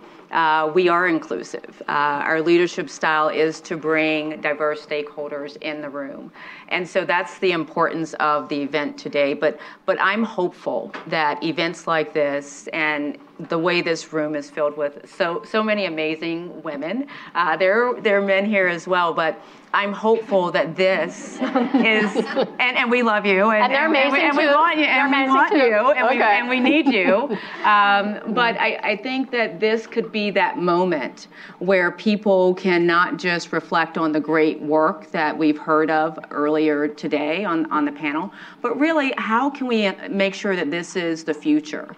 [0.75, 1.83] we are inclusive.
[1.89, 6.33] Uh, our leadership style is to bring diverse stakeholders in the room.
[6.69, 9.35] And so that's the importance of the event today.
[9.35, 14.77] But, but I'm hopeful that events like this and the way this room is filled
[14.77, 19.41] with so, so many amazing women, uh, there, there are men here as well, but
[19.75, 24.37] I'm hopeful that this is, and, and we love you, and, and they're amazing and
[24.37, 25.59] we, and we want you, and we want too.
[25.59, 26.17] you, and, okay.
[26.17, 27.37] we, and we need you.
[27.67, 31.27] Um, but I, I think that this could be that moment
[31.59, 36.17] where people can not just reflect on the great work that we've heard of
[36.57, 40.97] earlier today on, on the panel, but really how can we make sure that this
[40.97, 41.95] is the future?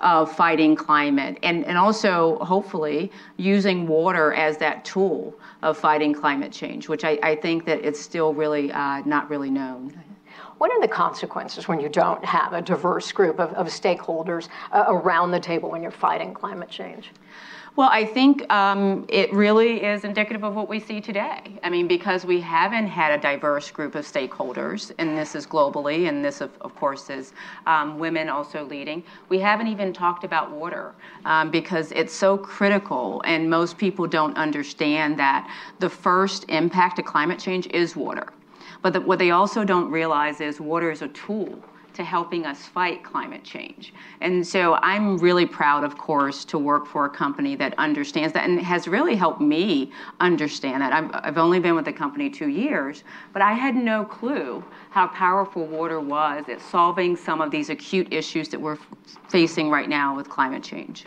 [0.00, 6.52] of fighting climate and, and also hopefully using water as that tool of fighting climate
[6.52, 9.92] change, which I, I think that it's still really uh, not really known.
[10.58, 14.84] What are the consequences when you don't have a diverse group of, of stakeholders uh,
[14.86, 17.10] around the table when you're fighting climate change?
[17.78, 21.60] Well, I think um, it really is indicative of what we see today.
[21.62, 26.08] I mean, because we haven't had a diverse group of stakeholders, and this is globally,
[26.08, 27.34] and this, of, of course, is
[27.68, 29.04] um, women also leading.
[29.28, 30.92] We haven't even talked about water
[31.24, 37.04] um, because it's so critical, and most people don't understand that the first impact of
[37.04, 38.32] climate change is water.
[38.82, 41.62] But the, what they also don't realize is water is a tool
[41.98, 43.92] to helping us fight climate change.
[44.20, 48.48] And so I'm really proud, of course, to work for a company that understands that
[48.48, 50.92] and has really helped me understand that.
[50.92, 55.08] I've, I've only been with the company two years, but I had no clue how
[55.08, 58.78] powerful water was at solving some of these acute issues that we're
[59.28, 61.04] facing right now with climate change.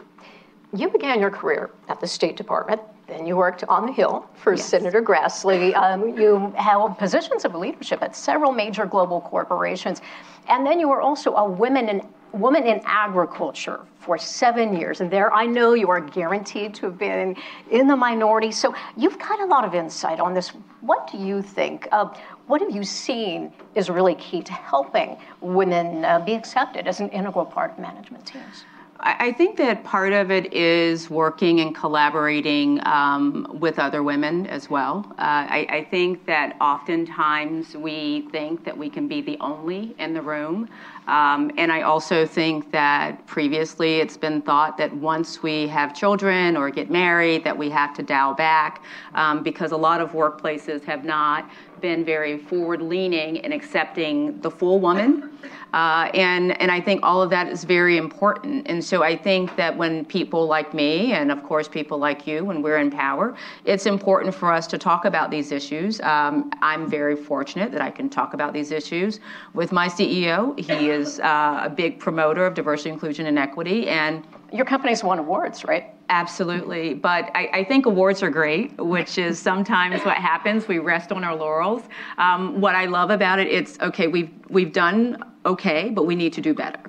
[0.75, 2.81] You began your career at the State Department.
[3.11, 4.65] Then you worked on the Hill for yes.
[4.65, 5.75] Senator Grassley.
[5.75, 10.01] Um, you held positions of leadership at several major global corporations.
[10.47, 15.01] And then you were also a women in, woman in agriculture for seven years.
[15.01, 17.35] And there I know you are guaranteed to have been
[17.69, 18.49] in the minority.
[18.49, 20.53] So you've got a lot of insight on this.
[20.79, 21.89] What do you think?
[21.91, 22.13] Uh,
[22.47, 27.09] what have you seen is really key to helping women uh, be accepted as an
[27.09, 28.63] integral part of management teams?
[29.03, 34.69] I think that part of it is working and collaborating um, with other women as
[34.69, 35.05] well.
[35.11, 40.13] Uh, I, I, think that oftentimes we think that we can be the only in
[40.13, 40.69] the room.
[41.07, 46.55] Um, and I also think that previously it's been thought that once we have children
[46.55, 48.83] or get married, that we have to dial back
[49.15, 51.49] um, because a lot of workplaces have not
[51.81, 55.31] been very forward leaning in accepting the full woman.
[55.73, 58.67] Uh, and, and I think all of that is very important.
[58.67, 62.43] And so I think that when people like me, and of course people like you,
[62.43, 66.01] when we're in power, it's important for us to talk about these issues.
[66.01, 69.19] Um, I'm very fortunate that I can talk about these issues
[69.53, 70.57] with my CEO.
[70.59, 73.87] He is uh, a big promoter of diversity, inclusion, and equity.
[73.87, 75.93] And your company's won awards, right?
[76.09, 76.93] Absolutely.
[76.93, 80.67] But I, I, think awards are great, which is sometimes what happens.
[80.67, 81.83] We rest on our laurels.
[82.17, 86.33] Um, what I love about it, it's okay, we've, we've done okay, but we need
[86.33, 86.79] to do better.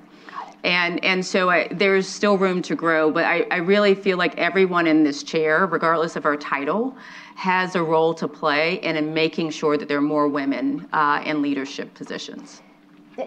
[0.63, 4.37] And, and so I, there's still room to grow, but I, I really feel like
[4.37, 6.95] everyone in this chair, regardless of our title,
[7.35, 11.21] has a role to play in, in making sure that there are more women uh,
[11.25, 12.62] in leadership positions.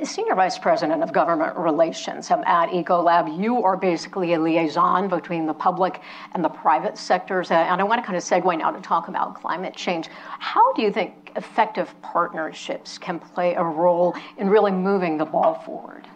[0.03, 5.55] Senior Vice President of Government Relations at Ecolab, you are basically a liaison between the
[5.55, 6.01] public
[6.33, 7.53] and the private sectors.
[7.53, 10.09] Uh, and I want to kind of segue now to talk about climate change.
[10.41, 15.55] How do you think effective partnerships can play a role in really moving the ball
[15.55, 16.09] forward?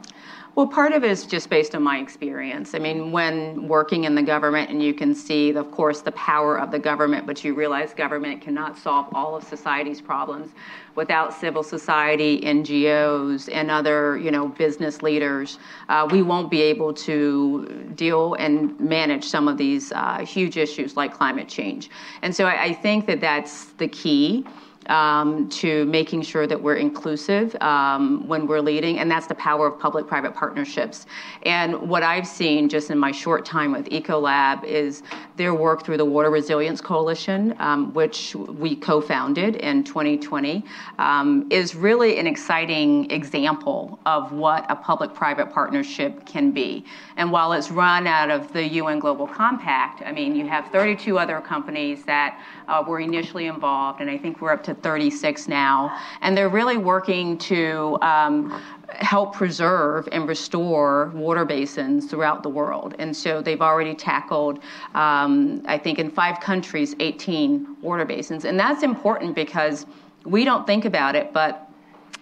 [0.57, 2.75] Well, part of it is just based on my experience.
[2.75, 6.59] I mean, when working in the government, and you can see, of course, the power
[6.59, 10.51] of the government, but you realize government cannot solve all of society's problems
[10.97, 15.61] without civil society, NGOs, and other, you know, business leaders.
[15.89, 20.97] Uh, we won't be able to deal and manage some of these uh, huge issues
[20.97, 21.91] like climate change.
[22.23, 24.45] And so I, I think that that's the key
[24.87, 29.67] um, to making sure that we're inclusive um, when we're leading, and that's the power
[29.67, 31.07] of public private partnerships.
[31.43, 35.03] And what I've seen just in my short time with Ecolab is
[35.37, 40.65] their work through the Water Resilience Coalition, um, which we co founded in 2020,
[40.99, 46.85] um, is really an exciting example of what a public private partnership can be.
[47.17, 51.19] And while it's run out of the UN Global Compact, I mean, you have 32
[51.19, 52.41] other companies that
[52.87, 55.99] were initially involved, and I think we're up to 36 now.
[56.21, 58.63] And they're really working to um,
[58.95, 62.95] help preserve and restore water basins throughout the world.
[62.99, 64.61] And so they've already tackled,
[64.95, 68.45] um, I think, in five countries, 18 water basins.
[68.45, 69.87] And that's important because
[70.25, 71.70] we don't think about it, but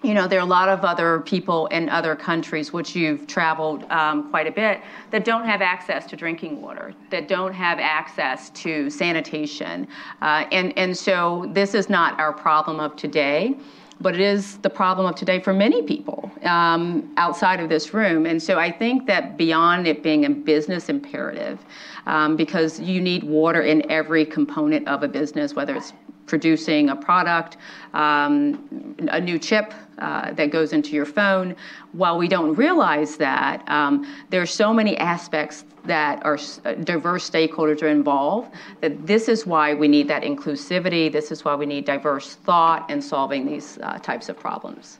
[0.02, 3.82] you know, there are a lot of other people in other countries, which you've traveled
[3.90, 4.80] um, quite a bit,
[5.10, 9.88] that don't have access to drinking water, that don't have access to sanitation.
[10.22, 13.56] Uh, and, and so this is not our problem of today,
[14.00, 18.26] but it is the problem of today for many people um, outside of this room.
[18.26, 21.58] And so I think that beyond it being a business imperative,
[22.06, 25.92] um, because you need water in every component of a business, whether it's
[26.28, 27.56] producing a product,
[27.94, 31.56] um, a new chip uh, that goes into your phone.
[31.92, 37.28] While we don't realize that, um, there are so many aspects that are uh, diverse
[37.28, 41.10] stakeholders are involved that this is why we need that inclusivity.
[41.10, 44.98] This is why we need diverse thought in solving these uh, types of problems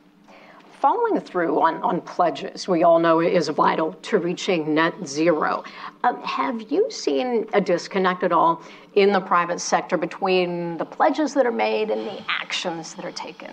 [0.81, 5.65] following through on, on pledges, we all know is vital to reaching net zero.
[6.05, 8.63] Um, have you seen a disconnect at all
[8.95, 13.13] in the private sector between the pledges that are made and the actions that are
[13.13, 13.53] taken?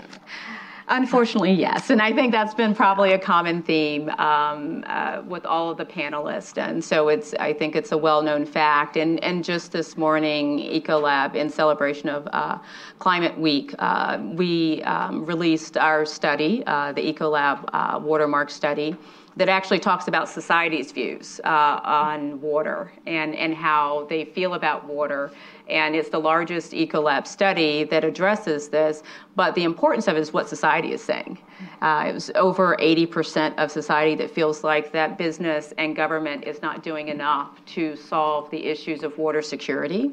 [0.88, 1.90] Unfortunately, yes.
[1.90, 5.86] And I think that's been probably a common theme um, uh, with all of the
[5.86, 6.58] panelists.
[6.60, 8.96] And so it's, I think it's a well known fact.
[8.96, 12.60] And, and just this morning, Ecolab, in celebration of uh,
[13.00, 18.96] Climate Week, uh, we um, released our study, uh, the Ecolab uh, Watermark study
[19.38, 24.86] that actually talks about society's views uh, on water and, and how they feel about
[24.86, 25.32] water.
[25.70, 29.04] And it's the largest Ecolab study that addresses this.
[29.36, 31.38] But the importance of it is what society is saying.
[31.82, 36.62] Uh, it was over 80% of society that feels like that business and government is
[36.62, 40.12] not doing enough to solve the issues of water security.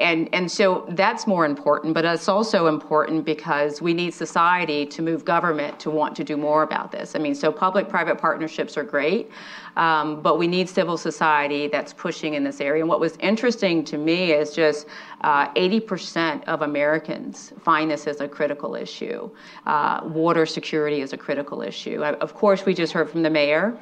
[0.00, 5.02] And, and so that's more important, but it's also important because we need society to
[5.02, 7.14] move government to want to do more about this.
[7.14, 9.30] I mean, so public private partnerships are great,
[9.76, 12.82] um, but we need civil society that's pushing in this area.
[12.82, 14.86] And what was interesting to me is just
[15.20, 19.30] uh, 80% of Americans find this as a critical issue.
[19.66, 22.02] Uh, water security is a critical issue.
[22.02, 23.78] Of course, we just heard from the mayor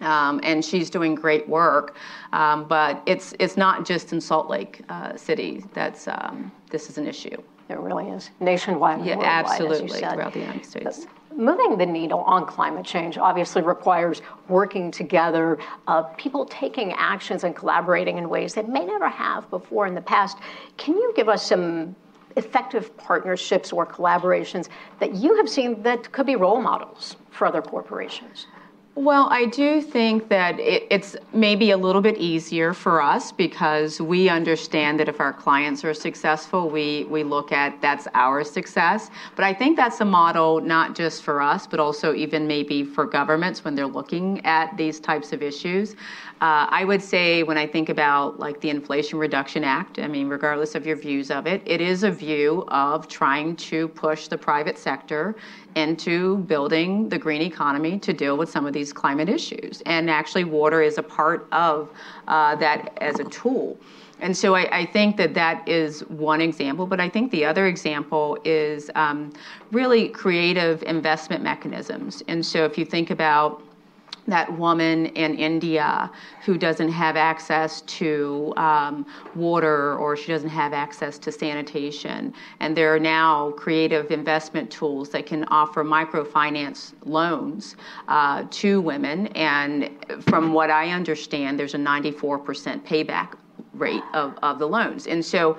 [0.00, 1.96] um, and she's doing great work.
[2.32, 6.98] Um, but it's it's not just in Salt Lake uh, City that's um, this is
[6.98, 7.36] an issue.
[7.68, 9.04] It really is nationwide.
[9.04, 11.06] Yeah, absolutely throughout the United States.
[11.34, 17.56] Moving the needle on climate change obviously requires working together, uh, people taking actions and
[17.56, 20.36] collaborating in ways that may never have before in the past.
[20.76, 21.96] Can you give us some
[22.36, 24.68] effective partnerships or collaborations
[24.98, 28.46] that you have seen that could be role models for other corporations?
[28.94, 34.02] Well, I do think that it, it's maybe a little bit easier for us because
[34.02, 39.08] we understand that if our clients are successful, we, we look at that's our success.
[39.34, 43.06] But I think that's a model not just for us, but also even maybe for
[43.06, 45.96] governments when they're looking at these types of issues.
[46.42, 50.28] Uh, I would say when I think about like the Inflation Reduction Act, I mean,
[50.28, 54.36] regardless of your views of it, it is a view of trying to push the
[54.36, 55.36] private sector
[55.76, 59.82] into building the green economy to deal with some of these climate issues.
[59.84, 61.90] And actually, water is a part of
[62.26, 63.76] uh, that as a tool.
[64.20, 67.66] And so I, I, think that that is one example, but I think the other
[67.66, 69.32] example is um,
[69.72, 72.22] really creative investment mechanisms.
[72.28, 73.62] And so if you think about
[74.26, 76.10] that woman in India
[76.44, 79.04] who doesn't have access to um,
[79.34, 82.32] water or she doesn't have access to sanitation.
[82.60, 87.76] And there are now creative investment tools that can offer microfinance loans
[88.08, 89.26] uh, to women.
[89.28, 93.34] And from what I understand, there's a 94% payback
[93.74, 95.06] rate of, of the loans.
[95.06, 95.58] And so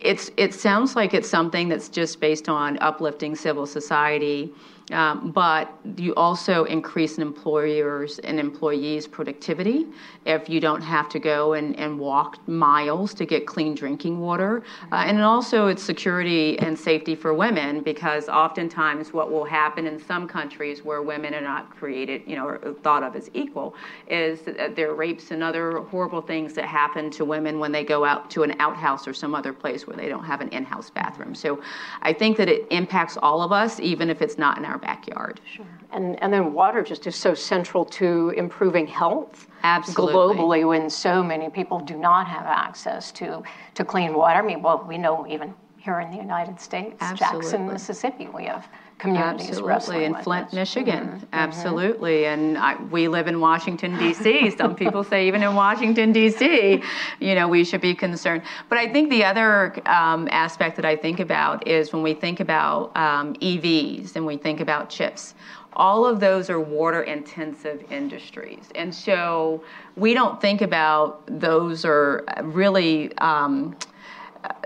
[0.00, 4.52] it's, it sounds like it's something that's just based on uplifting civil society
[4.90, 9.86] but you also increase an employer's and employees' productivity
[10.24, 14.62] if you don't have to go and, and walk miles to get clean drinking water.
[14.90, 20.00] Uh, and also, it's security and safety for women because oftentimes what will happen in
[20.00, 23.74] some countries where women are not created, you know, or thought of as equal,
[24.08, 27.84] is that there are rapes and other horrible things that happen to women when they
[27.84, 30.64] go out to an outhouse or some other place where they don't have an in
[30.64, 31.34] house bathroom.
[31.34, 31.60] So
[32.02, 35.40] I think that it impacts all of us, even if it's not in our backyard.
[35.44, 35.66] Sure.
[35.92, 39.46] And, and then water just is so central to improving health.
[39.62, 40.14] Absolutely.
[40.14, 43.42] Globally, when so many people do not have access to,
[43.74, 44.38] to clean water.
[44.38, 47.40] I mean, well, we know even here in the United States, Absolutely.
[47.40, 48.68] Jackson, Mississippi, we have
[49.04, 50.54] Absolutely, in Flint, this.
[50.54, 51.08] Michigan.
[51.08, 51.24] Mm-hmm.
[51.32, 54.50] Absolutely, and I, we live in Washington D.C.
[54.56, 56.82] Some people say even in Washington D.C.,
[57.20, 58.42] you know, we should be concerned.
[58.68, 62.40] But I think the other um, aspect that I think about is when we think
[62.40, 65.34] about um, EVs and we think about chips.
[65.74, 68.68] All of those are water intensive industries.
[68.74, 69.64] And so
[69.96, 73.74] we don't think about those are really um,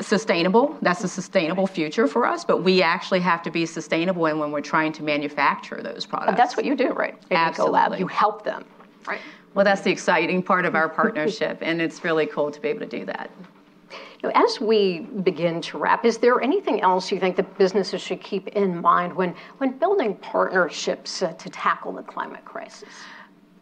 [0.00, 0.76] sustainable.
[0.82, 4.50] That's a sustainable future for us, but we actually have to be sustainable and when
[4.50, 6.36] we're trying to manufacture those products.
[6.36, 7.14] that's what you do, right?
[7.30, 7.98] Absolutely.
[7.98, 8.64] You help them,
[9.06, 9.20] right?
[9.54, 12.80] Well, that's the exciting part of our partnership, and it's really cool to be able
[12.80, 13.30] to do that.
[14.34, 18.48] As we begin to wrap, is there anything else you think that businesses should keep
[18.48, 22.88] in mind when, when building partnerships uh, to tackle the climate crisis?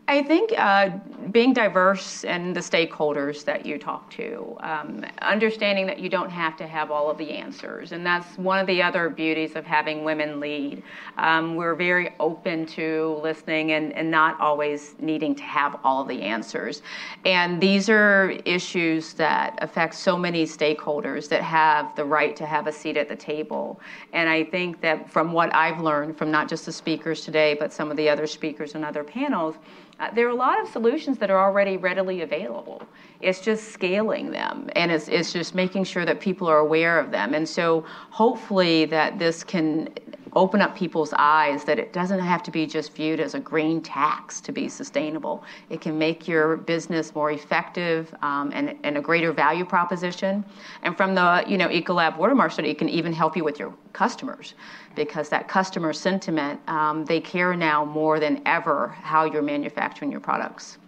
[0.06, 0.90] I think uh,
[1.30, 6.58] being diverse and the stakeholders that you talk to, um, understanding that you don't have
[6.58, 7.92] to have all of the answers.
[7.92, 10.82] And that's one of the other beauties of having women lead.
[11.16, 16.20] Um, we're very open to listening and, and not always needing to have all the
[16.20, 16.82] answers.
[17.24, 22.66] And these are issues that affect so many stakeholders that have the right to have
[22.66, 23.80] a seat at the table.
[24.12, 27.72] And I think that from what I've learned from not just the speakers today, but
[27.72, 29.54] some of the other speakers and other panels,
[30.00, 32.82] uh, there are a lot of solutions that are already readily available.
[33.20, 37.10] It's just scaling them, and it's, it's just making sure that people are aware of
[37.10, 37.34] them.
[37.34, 39.88] And so, hopefully, that this can
[40.36, 43.80] open up people's eyes that it doesn't have to be just viewed as a green
[43.80, 45.44] tax to be sustainable.
[45.70, 50.44] It can make your business more effective um, and, and a greater value proposition.
[50.82, 53.74] And from the you know Ecolab Watermark study, it can even help you with your
[53.92, 54.54] customers
[54.94, 60.20] because that customer sentiment, um, they care now more than ever how you're manufacturing your
[60.20, 60.78] products.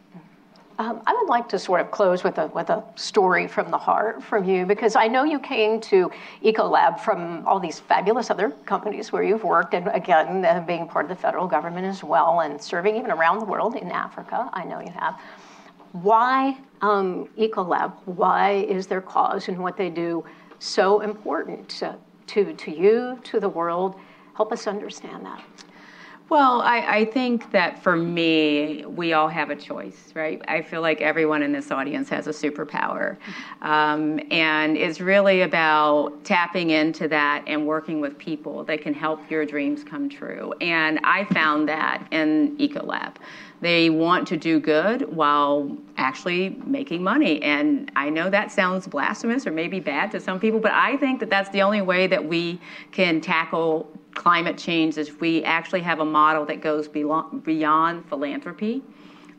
[0.79, 3.79] Um, I would like to sort of close with a with a story from the
[3.79, 6.11] heart from you because I know you came to
[6.45, 11.07] Ecolab from all these fabulous other companies where you've worked, and again uh, being part
[11.07, 14.51] of the federal government as well, and serving even around the world in Africa.
[14.53, 15.19] I know you have.
[15.93, 17.95] Why um, Ecolab?
[18.05, 20.27] Why is their cause and what they do
[20.59, 21.97] so important to,
[22.27, 23.99] to to you, to the world?
[24.35, 25.43] Help us understand that.
[26.29, 30.43] Well, I, I, think that for me, we all have a choice, right?
[30.49, 33.17] I feel like everyone in this audience has a superpower.
[33.63, 39.31] Um, and it's really about tapping into that and working with people that can help
[39.31, 40.53] your dreams come true.
[40.61, 43.15] And I found that in Ecolab.
[43.61, 47.41] They want to do good while actually making money.
[47.41, 51.21] And I know that sounds blasphemous or maybe bad to some people, but I think
[51.21, 52.61] that that's the only way that we
[52.91, 58.83] can tackle climate change is we actually have a model that goes beyond philanthropy,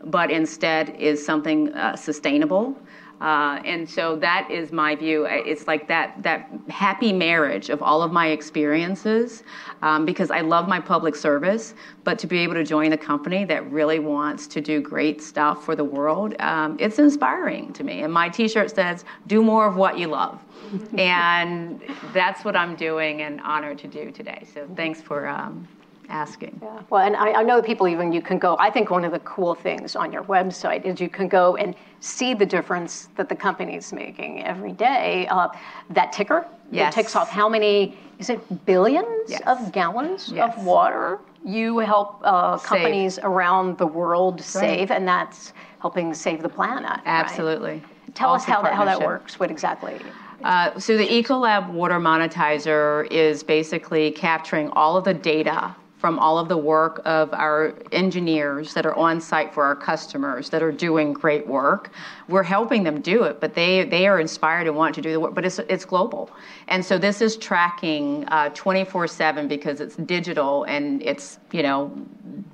[0.05, 2.77] but instead is something uh, sustainable.
[3.21, 5.25] Uh, and so that is my view.
[5.25, 9.43] It's like that that happy marriage of all of my experiences,
[9.81, 13.43] um, because I love my public service, but to be able to join a company
[13.45, 18.03] that really wants to do great stuff for the world, um, it's inspiring to me.
[18.03, 20.39] And my T-shirt says, "Do more of what you love."
[20.97, 21.81] and
[22.13, 24.45] that's what I'm doing and honored to do today.
[24.53, 25.67] So thanks for um,
[26.09, 26.59] asking.
[26.61, 26.81] Yeah.
[26.89, 28.55] Well, and I, I, know people even you can go.
[28.59, 31.75] I think one of the cool things on your website is you can go and
[31.99, 35.27] see the difference that the company is making every day.
[35.27, 35.49] Uh,
[35.89, 36.93] that ticker yes.
[36.93, 39.41] ticks off how many is it billions yes.
[39.45, 40.55] of gallons yes.
[40.57, 43.25] of water you help uh, companies save.
[43.25, 44.97] around the world save, right.
[44.97, 46.99] and that's helping save the planet.
[47.05, 47.71] Absolutely.
[47.71, 48.15] Right?
[48.15, 49.39] Tell us how that, how that works.
[49.39, 49.97] What exactly?
[50.43, 56.37] Uh, so the Ecolab Water Monetizer is basically capturing all of the data from all
[56.37, 60.71] of the work of our engineers that are on site for our customers that are
[60.71, 61.91] doing great work.
[62.29, 65.19] We're helping them do it, but they they are inspired and want to do the
[65.19, 65.33] work.
[65.33, 66.29] But it's it's global,
[66.67, 71.91] and so this is tracking twenty four seven because it's digital and it's you know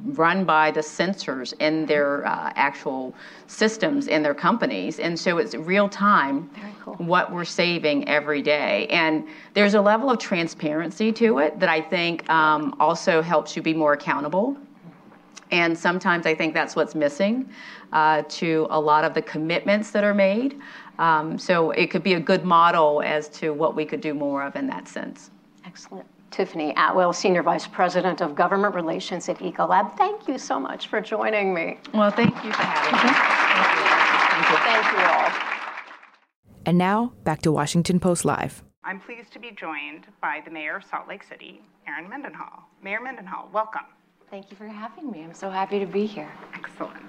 [0.05, 3.15] run by the sensors in their uh, actual
[3.47, 6.49] systems in their companies, and so it's real time
[6.83, 6.95] cool.
[6.95, 8.87] what we're saving every day.
[8.87, 13.61] And there's a level of transparency to it that I think um, also helps you
[13.61, 14.57] be more accountable.
[15.51, 20.03] And sometimes I think that's what's missing uh, to a lot of the commitments that
[20.03, 20.59] are made.
[20.99, 24.43] Um, so it could be a good model as to what we could do more
[24.43, 25.31] of in that sense.
[25.65, 26.05] Excellent.
[26.29, 29.95] Tiffany Atwell, Senior Vice President of Government Relations at Ecolab.
[29.97, 31.77] Thank you so much for joining me.
[31.93, 33.13] Well, thank you for having me.
[34.33, 34.57] Thank you.
[34.65, 35.53] Thank you all.
[36.65, 38.63] And now, back to Washington Post Live.
[38.83, 42.63] I'm pleased to be joined by the Mayor of Salt Lake City, Erin Mendenhall.
[42.81, 43.85] Mayor Mendenhall, welcome.
[44.33, 45.21] Thank you for having me.
[45.21, 46.31] I'm so happy to be here.
[46.55, 47.05] Excellent.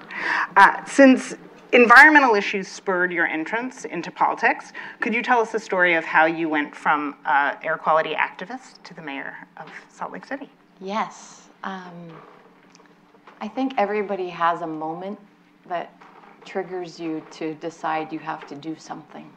[0.59, 1.35] Uh, since
[1.73, 4.75] environmental issues spurred your entrance into politics.
[5.01, 8.83] Could you tell us the story of how you went from uh, air quality activist
[8.83, 10.51] to the mayor of Salt Lake City?
[10.83, 11.49] Yes.
[11.63, 12.13] Um,
[13.41, 15.19] I think everybody has a moment
[15.67, 15.99] that
[16.45, 19.33] triggers you to decide you have to do something.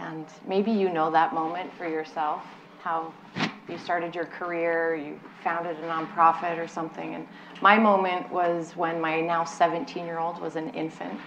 [0.00, 2.42] And maybe you know that moment for yourself,
[2.82, 3.14] how
[3.68, 7.14] you started your career, you founded a nonprofit or something.
[7.14, 7.26] And
[7.60, 11.18] my moment was when my now 17 year old was an infant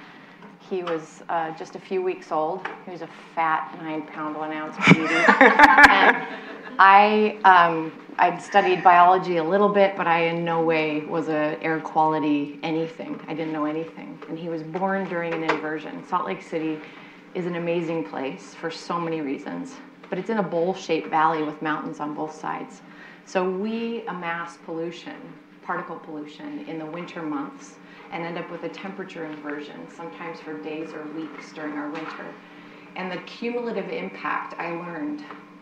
[0.69, 2.67] he was uh, just a few weeks old.
[2.85, 5.13] He was a fat nine pound, one ounce beauty.
[5.13, 6.27] and
[6.79, 11.57] I, um, I'd studied biology a little bit, but I in no way was a
[11.61, 13.19] air quality anything.
[13.27, 14.19] I didn't know anything.
[14.27, 16.03] And he was born during an inversion.
[16.07, 16.79] Salt Lake City
[17.35, 19.75] is an amazing place for so many reasons,
[20.09, 22.81] but it's in a bowl shaped valley with mountains on both sides.
[23.25, 25.15] So we amass pollution,
[25.63, 27.75] particle pollution, in the winter months
[28.11, 32.33] and end up with a temperature inversion, sometimes for days or weeks during our winter.
[32.95, 35.21] And the cumulative impact I learned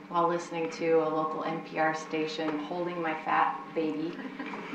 [0.10, 4.14] while listening to a local NPR station holding my fat baby.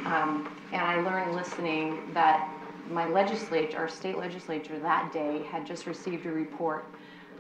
[0.07, 2.51] Um, and I learned listening that
[2.91, 6.87] my legislature, our state legislature that day, had just received a report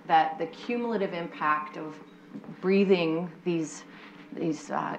[0.06, 1.96] that the cumulative impact of
[2.60, 3.84] breathing these
[4.32, 4.96] these uh,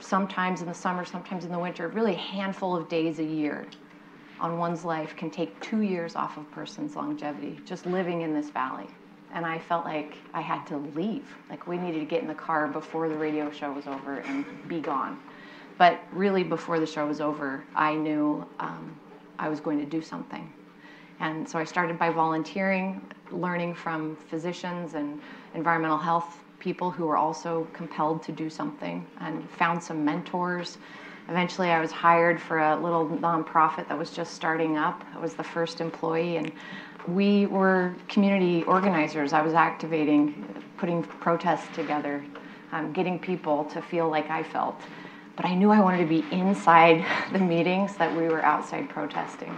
[0.00, 3.66] sometimes in the summer, sometimes in the winter, really a handful of days a year
[4.40, 8.32] on one's life can take two years off of a person's longevity just living in
[8.32, 8.86] this valley.
[9.34, 11.24] And I felt like I had to leave.
[11.50, 14.44] Like we needed to get in the car before the radio show was over and
[14.68, 15.18] be gone.
[15.76, 18.98] but really, before the show was over, I knew um,
[19.38, 20.52] I was going to do something.
[21.20, 25.20] And so I started by volunteering, learning from physicians and
[25.54, 30.78] environmental health people who were also compelled to do something, and found some mentors.
[31.28, 35.04] Eventually, I was hired for a little nonprofit that was just starting up.
[35.14, 36.50] I was the first employee, and
[37.06, 39.32] we were community organizers.
[39.32, 40.44] I was activating,
[40.76, 42.24] putting protests together,
[42.72, 44.80] um, getting people to feel like I felt.
[45.36, 49.56] But I knew I wanted to be inside the meetings that we were outside protesting.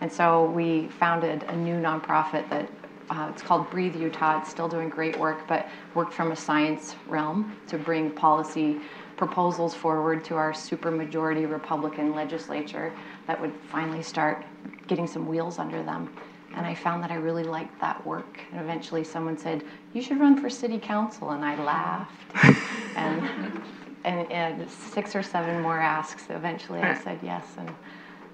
[0.00, 2.68] And so we founded a new nonprofit that
[3.10, 4.40] uh, it's called Breathe Utah.
[4.40, 8.80] It's still doing great work, but worked from a science realm to bring policy
[9.16, 12.92] proposals forward to our supermajority Republican legislature
[13.26, 14.44] that would finally start
[14.86, 16.14] getting some wheels under them.
[16.56, 18.40] And I found that I really liked that work.
[18.52, 21.30] And eventually someone said, You should run for city council.
[21.30, 22.12] And I laughed.
[22.96, 23.60] and,
[24.04, 26.24] and, and, six or seven more asks.
[26.30, 27.44] Eventually I said yes.
[27.58, 27.70] And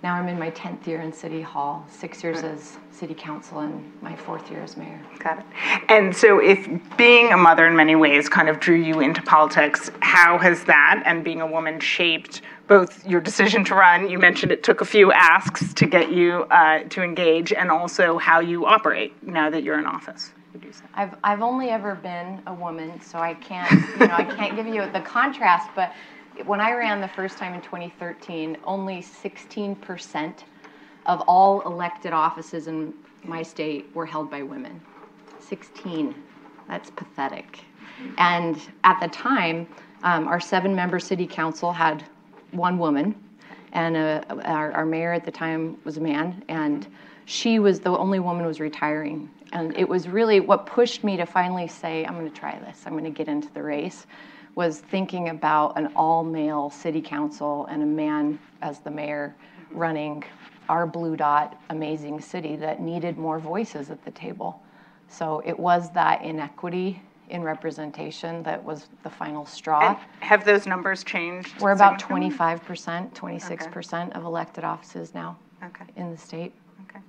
[0.02, 3.92] now I'm in my 10th year in City Hall, six years as City Council, and
[4.02, 5.00] my fourth year as mayor.
[5.18, 5.44] Got it.
[5.88, 9.90] And so, if being a mother in many ways kind of drew you into politics,
[10.00, 14.08] how has that and being a woman shaped both your decision to run?
[14.08, 18.16] You mentioned it took a few asks to get you uh, to engage, and also
[18.16, 20.32] how you operate now that you're in office.
[20.94, 24.66] I've, I've only ever been a woman, so I can't, you know, I can't give
[24.66, 25.92] you the contrast, but
[26.46, 30.34] when I ran the first time in 2013, only 16%
[31.06, 34.80] of all elected offices in my state were held by women.
[35.40, 36.14] 16.
[36.68, 37.60] That's pathetic.
[38.18, 39.66] And at the time,
[40.02, 42.04] um, our seven member city council had
[42.52, 43.14] one woman,
[43.72, 46.86] and uh, our, our mayor at the time was a man, and
[47.26, 49.28] she was the only woman who was retiring.
[49.52, 52.82] And it was really what pushed me to finally say, I'm going to try this,
[52.86, 54.06] I'm going to get into the race
[54.54, 59.34] was thinking about an all male city council and a man as the mayor
[59.70, 60.24] running
[60.68, 64.62] our blue dot amazing city that needed more voices at the table.
[65.08, 69.88] So it was that inequity in representation that was the final straw.
[69.88, 71.60] And have those numbers changed?
[71.60, 74.12] We're about 25%, 26% okay.
[74.12, 75.84] of elected offices now okay.
[75.96, 76.52] in the state.
[76.88, 77.00] Okay.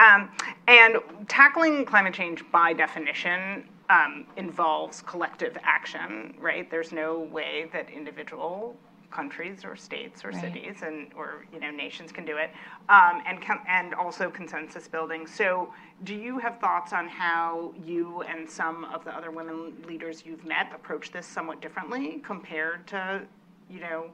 [0.00, 0.30] Um,
[0.68, 0.96] and
[1.28, 6.70] tackling climate change by definition um, involves collective action, right?
[6.70, 8.76] There's no way that individual
[9.10, 10.40] countries or states or right.
[10.40, 12.50] cities and or you know nations can do it,
[12.88, 13.38] um, and
[13.68, 15.26] and also consensus building.
[15.26, 15.72] So,
[16.04, 20.44] do you have thoughts on how you and some of the other women leaders you've
[20.44, 23.22] met approach this somewhat differently compared to
[23.70, 24.10] you know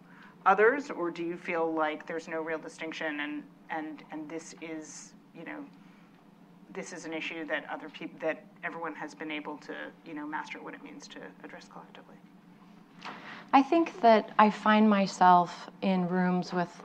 [0.47, 5.15] others, or do you feel like there's no real distinction and and and this is
[5.37, 5.65] you know
[6.75, 9.75] this is an issue that other people that everyone has been able to
[10.07, 12.17] you know master what it means to address collectively.
[13.53, 16.83] I think that i find myself in rooms with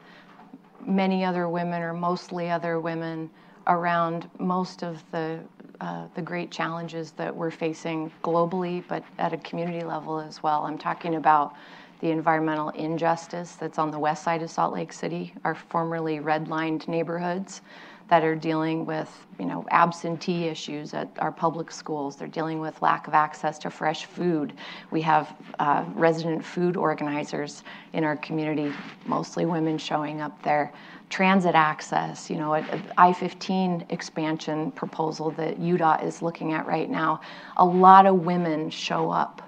[0.85, 3.29] many other women or mostly other women
[3.67, 5.39] around most of the
[5.79, 10.63] uh, the great challenges that we're facing globally but at a community level as well.
[10.63, 11.53] I'm talking about
[11.99, 16.87] the environmental injustice that's on the west side of Salt Lake City, our formerly redlined
[16.87, 17.61] neighborhoods
[18.09, 22.15] that are dealing with you know absentee issues at our public schools.
[22.15, 24.53] They're dealing with lack of access to fresh food.
[24.91, 28.73] We have uh, resident food organizers in our community,
[29.05, 30.73] mostly women showing up there.
[31.09, 37.21] Transit access, you know, I-15 expansion proposal that UDOT is looking at right now.
[37.55, 39.41] A lot of women show up,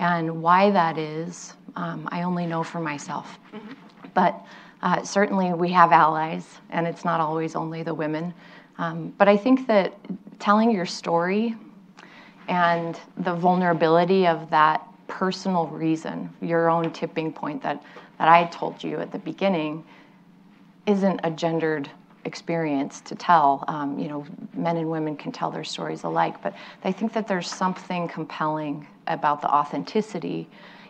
[0.00, 3.38] and why that is, um, I only know for myself.
[3.52, 3.74] Mm-hmm.
[4.12, 4.44] But
[4.82, 8.32] uh, certainly, we have allies, and it's not always only the women.
[8.78, 9.94] Um, but I think that
[10.38, 11.56] telling your story
[12.46, 17.82] and the vulnerability of that personal reason, your own tipping point that,
[18.18, 19.84] that I told you at the beginning,
[20.86, 21.90] isn't a gendered
[22.24, 23.64] experience to tell.
[23.66, 24.24] Um, you know,
[24.54, 26.54] men and women can tell their stories alike, but
[26.84, 30.48] I think that there's something compelling about the authenticity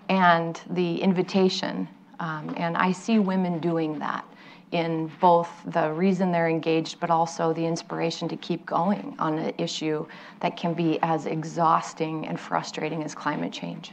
[0.08, 1.88] and the invitation
[2.20, 4.24] um, and I see women doing that
[4.72, 9.54] in both the reason they're engaged, but also the inspiration to keep going on an
[9.56, 10.06] issue
[10.40, 13.92] that can be as exhausting and frustrating as climate change.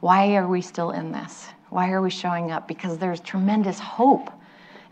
[0.00, 1.48] Why are we still in this?
[1.70, 2.68] Why are we showing up?
[2.68, 4.30] Because there's tremendous hope.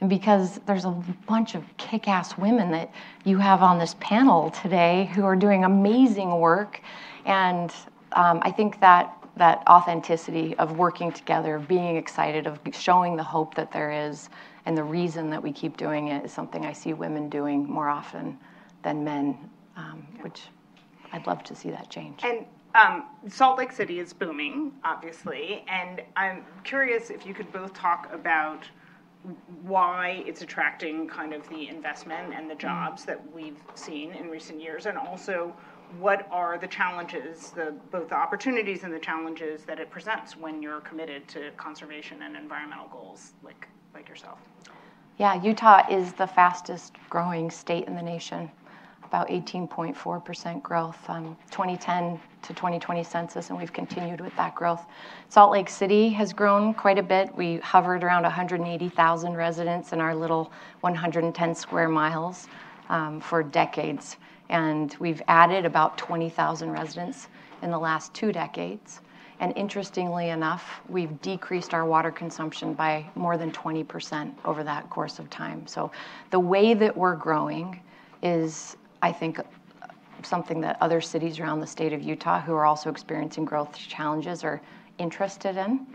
[0.00, 0.90] And because there's a
[1.28, 2.90] bunch of kick ass women that
[3.24, 6.80] you have on this panel today who are doing amazing work.
[7.24, 7.70] And
[8.12, 13.22] um, I think that that authenticity of working together, of being excited, of showing the
[13.22, 14.28] hope that there is,
[14.66, 17.88] and the reason that we keep doing it is something I see women doing more
[17.88, 18.38] often
[18.82, 19.38] than men,
[19.76, 20.42] um, which
[21.12, 22.20] I'd love to see that change.
[22.24, 27.74] And Um, Salt Lake City is booming, obviously, and I'm curious if you could both
[27.74, 28.66] talk about
[29.62, 34.58] why it's attracting kind of the investment and the jobs that we've seen in recent
[34.58, 35.54] years, and also
[35.98, 40.62] what are the challenges, the, both the opportunities and the challenges that it presents when
[40.62, 44.38] you're committed to conservation and environmental goals like, like yourself?
[45.18, 48.50] Yeah, Utah is the fastest growing state in the nation,
[49.04, 54.86] about 18.4% growth from 2010 to 2020 census, and we've continued with that growth.
[55.28, 57.34] Salt Lake City has grown quite a bit.
[57.36, 62.48] We hovered around 180,000 residents in our little 110 square miles
[62.88, 64.16] um, for decades
[64.52, 67.28] and we've added about 20,000 residents
[67.62, 69.00] in the last two decades.
[69.40, 75.18] And interestingly enough, we've decreased our water consumption by more than 20% over that course
[75.18, 75.66] of time.
[75.66, 75.90] So
[76.30, 77.80] the way that we're growing
[78.22, 79.40] is, I think,
[80.22, 84.44] something that other cities around the state of Utah who are also experiencing growth challenges
[84.44, 84.60] are
[84.98, 85.86] interested in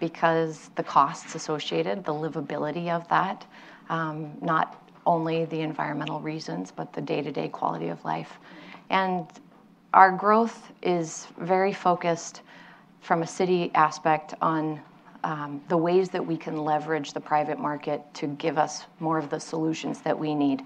[0.00, 3.46] because the costs associated, the livability of that,
[3.90, 8.38] um, not only the environmental reasons, but the day to day quality of life.
[8.90, 9.26] And
[9.94, 12.42] our growth is very focused
[13.00, 14.80] from a city aspect on
[15.24, 19.30] um, the ways that we can leverage the private market to give us more of
[19.30, 20.62] the solutions that we need.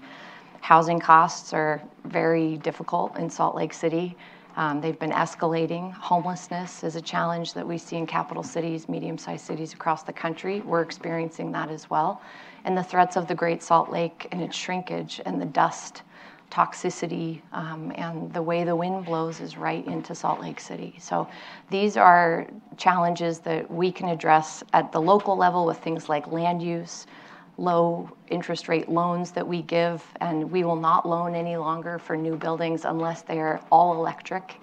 [0.59, 4.15] Housing costs are very difficult in Salt Lake City.
[4.57, 5.93] Um, they've been escalating.
[5.93, 10.13] Homelessness is a challenge that we see in capital cities, medium sized cities across the
[10.13, 10.61] country.
[10.61, 12.21] We're experiencing that as well
[12.65, 16.03] and the threats of the Great Salt Lake and its shrinkage and the dust
[16.51, 20.95] toxicity um, and the way the wind blows is right into Salt Lake City.
[20.99, 21.27] So
[21.69, 22.45] these are
[22.77, 27.07] challenges that we can address at the local level with things like land use,
[27.57, 32.17] low interest rate loans that we give, and we will not loan any longer for
[32.17, 34.59] new buildings unless they are all electric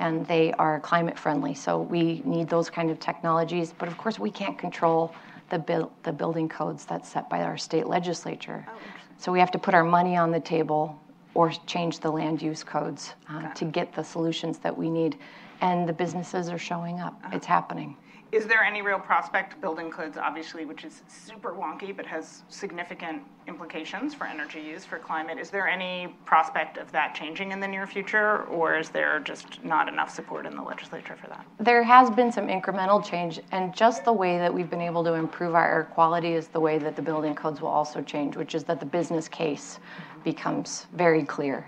[0.00, 1.54] and they are climate friendly.
[1.54, 5.14] So we need those kind of technologies, but of course we can't control
[5.50, 8.66] the, bu- the building codes that's set by our state legislature.
[8.68, 8.72] Oh,
[9.18, 11.00] so we have to put our money on the table
[11.34, 15.18] or change the land use codes uh, to get the solutions that we need.
[15.60, 17.18] And the businesses are showing up.
[17.24, 17.36] Uh-huh.
[17.36, 17.96] It's happening.
[18.30, 23.22] Is there any real prospect building codes, obviously, which is super wonky but has significant
[23.46, 25.38] implications for energy use, for climate?
[25.38, 29.64] Is there any prospect of that changing in the near future, or is there just
[29.64, 31.46] not enough support in the legislature for that?
[31.58, 35.14] There has been some incremental change, and just the way that we've been able to
[35.14, 38.54] improve our air quality is the way that the building codes will also change, which
[38.54, 39.78] is that the business case
[40.22, 41.64] becomes very clear.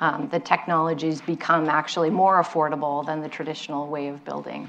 [0.00, 4.68] Um, the technologies become actually more affordable than the traditional way of building.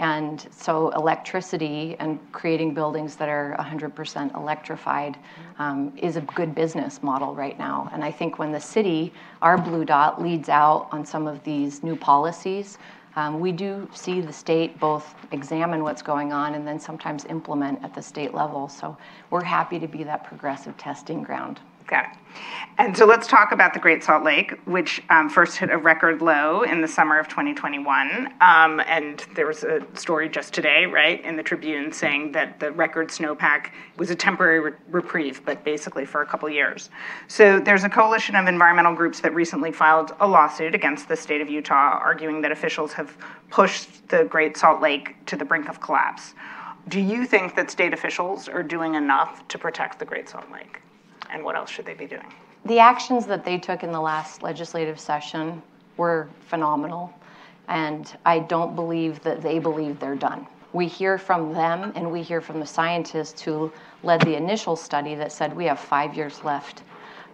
[0.00, 5.18] And so electricity and creating buildings that are 100% electrified
[5.58, 7.90] um, is a good business model right now.
[7.92, 11.82] And I think when the city, our Blue Dot, leads out on some of these
[11.82, 12.78] new policies,
[13.16, 17.84] um, we do see the state both examine what's going on and then sometimes implement
[17.84, 18.70] at the state level.
[18.70, 18.96] So
[19.28, 21.60] we're happy to be that progressive testing ground.
[21.90, 22.10] Got it.
[22.78, 26.22] And so let's talk about the Great Salt Lake, which um, first hit a record
[26.22, 28.32] low in the summer of 2021.
[28.40, 32.70] Um, and there was a story just today, right, in the Tribune saying that the
[32.70, 36.90] record snowpack was a temporary re- reprieve, but basically for a couple years.
[37.26, 41.40] So there's a coalition of environmental groups that recently filed a lawsuit against the state
[41.40, 43.14] of Utah, arguing that officials have
[43.50, 46.34] pushed the Great Salt Lake to the brink of collapse.
[46.88, 50.80] Do you think that state officials are doing enough to protect the Great Salt Lake?
[51.32, 52.26] And what else should they be doing?
[52.64, 55.62] The actions that they took in the last legislative session
[55.96, 57.12] were phenomenal,
[57.68, 60.46] and I don't believe that they believe they're done.
[60.72, 63.72] We hear from them and we hear from the scientists who
[64.02, 66.84] led the initial study that said we have five years left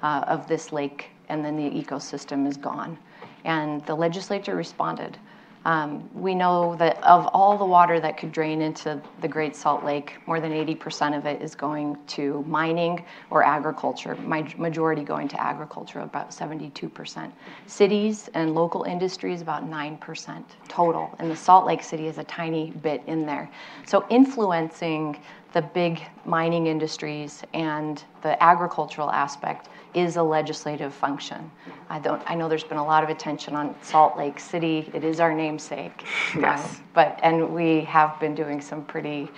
[0.03, 2.97] uh, of this lake and then the ecosystem is gone.
[3.45, 5.19] And the legislature responded.
[5.67, 9.85] Um, we know that of all the water that could drain into the Great Salt
[9.85, 15.43] Lake, more than 80% of it is going to mining or agriculture, majority going to
[15.43, 17.33] agriculture, about 72%.
[17.67, 21.13] Cities and local industries, about 9% total.
[21.19, 23.51] And the Salt Lake City is a tiny bit in there.
[23.87, 25.19] So influencing
[25.57, 31.51] the big mining industries and the agricultural aspect is a legislative function.
[31.89, 32.23] I don't.
[32.27, 34.91] I know there's been a lot of attention on Salt Lake City.
[34.93, 36.05] It is our namesake.
[36.39, 36.63] Yes.
[36.63, 39.31] Um, but and we have been doing some pretty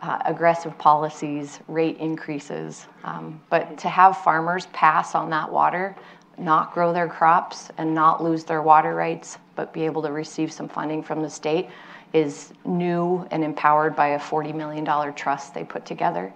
[0.00, 2.86] uh, aggressive policies, rate increases.
[3.04, 5.94] Um, but to have farmers pass on that water,
[6.38, 10.50] not grow their crops, and not lose their water rights, but be able to receive
[10.50, 11.68] some funding from the state
[12.12, 16.32] is new and empowered by a $40 million trust they put together.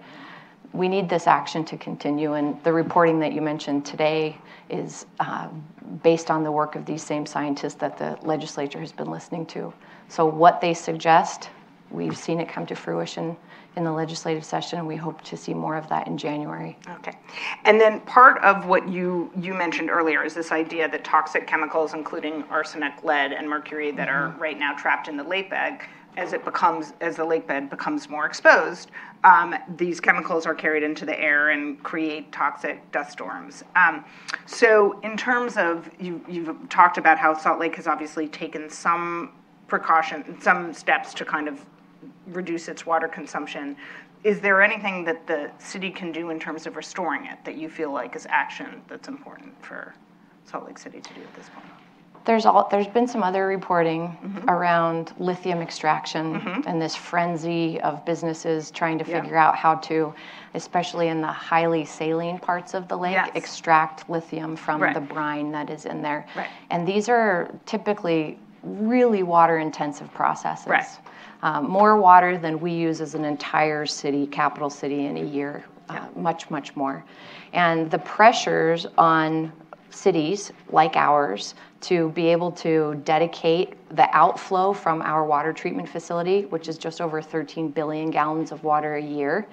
[0.73, 2.33] we need this action to continue.
[2.33, 4.37] And the reporting that you mentioned today
[4.69, 5.47] is uh,
[6.03, 9.73] based on the work of these same scientists that the legislature has been listening to.
[10.09, 11.49] So, what they suggest,
[11.95, 13.35] we've seen it come to fruition
[13.75, 16.77] in the legislative session, and we hope to see more of that in January.
[16.97, 17.17] Okay.
[17.65, 21.93] And then part of what you, you mentioned earlier is this idea that toxic chemicals,
[21.93, 25.79] including arsenic, lead, and mercury, that are right now trapped in the lake bed,
[26.17, 28.91] as it becomes as the lake bed becomes more exposed,
[29.23, 33.63] um, these chemicals are carried into the air and create toxic dust storms.
[33.75, 34.05] Um,
[34.45, 39.33] so, in terms of you, you've talked about how Salt Lake has obviously taken some
[39.67, 41.65] precaution, some steps to kind of
[42.27, 43.75] reduce its water consumption.
[44.23, 47.69] Is there anything that the city can do in terms of restoring it that you
[47.69, 49.93] feel like is action that's important for
[50.45, 51.65] Salt Lake City to do at this point?
[52.25, 54.49] There's all, there's been some other reporting mm-hmm.
[54.49, 56.67] around lithium extraction mm-hmm.
[56.67, 59.21] and this frenzy of businesses trying to Yeah.
[59.21, 60.11] figure out how to,
[60.55, 63.29] especially in the highly saline parts of the lake, Yes.
[63.35, 64.95] extract lithium from Right.
[64.95, 66.25] the brine that is in there.
[66.35, 66.47] Right.
[66.71, 70.65] And these are typically really water intensive processes.
[70.67, 70.87] Right.
[71.41, 75.63] Um, more water than we use as an entire city, capital city, in a year.
[75.89, 77.05] Uh, much, much more.
[77.53, 79.51] And the pressures on
[79.91, 86.45] cities like ours to be able to dedicate the outflow from our water treatment facility,
[86.45, 89.47] which is just over 13 billion gallons of water a year.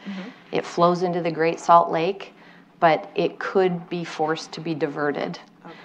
[0.50, 2.32] It flows into the Great Salt Lake,
[2.80, 5.38] but it could be forced to be diverted.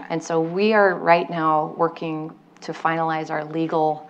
[0.10, 4.07] And so we are right now working to finalize our legal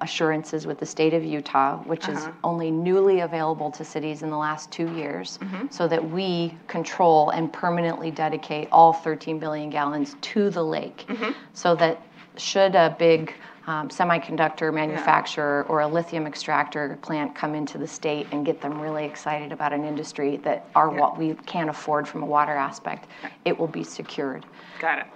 [0.00, 2.32] assurances with the state of Utah, which is uh-huh.
[2.44, 5.66] only newly available to cities in the last two years, mm-hmm.
[5.70, 11.04] so that we control and permanently dedicate all 13 billion gallons to the lake.
[11.08, 11.32] Mm-hmm.
[11.52, 12.02] So that
[12.36, 13.34] should a big
[13.66, 18.80] um, semiconductor manufacturer or a lithium extractor plant come into the state and get them
[18.80, 23.08] really excited about an industry that our what we can't afford from a water aspect,
[23.44, 24.46] it will be secured.
[24.80, 25.06] Got it.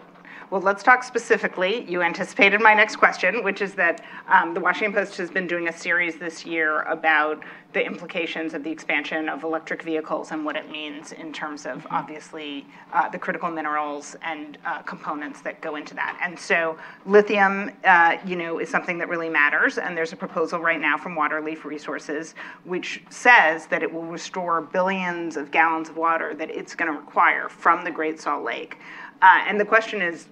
[0.52, 1.90] Well, let's talk specifically.
[1.90, 5.68] You anticipated my next question, which is that um, the Washington Post has been doing
[5.68, 7.42] a series this year about
[7.72, 11.86] the implications of the expansion of electric vehicles and what it means in terms of
[11.88, 16.20] obviously uh, the critical minerals and uh, components that go into that.
[16.22, 16.76] And so,
[17.06, 19.78] lithium, uh, you know, is something that really matters.
[19.78, 22.34] And there's a proposal right now from Waterleaf Resources,
[22.64, 26.98] which says that it will restore billions of gallons of water that it's going to
[26.98, 28.76] require from the Great Salt Lake.
[29.22, 30.28] Uh, and the question is,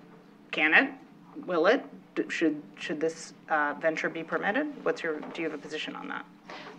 [0.50, 0.90] can it?
[1.46, 1.84] Will it?
[2.28, 4.66] Should should this uh, venture be permitted?
[4.84, 5.20] What's your?
[5.20, 6.24] Do you have a position on that?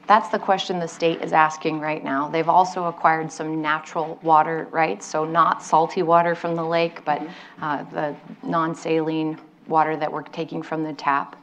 [0.07, 2.27] That's the question the state is asking right now.
[2.27, 7.21] They've also acquired some natural water rights, so not salty water from the lake, but
[7.61, 11.41] uh, the non saline water that we're taking from the tap.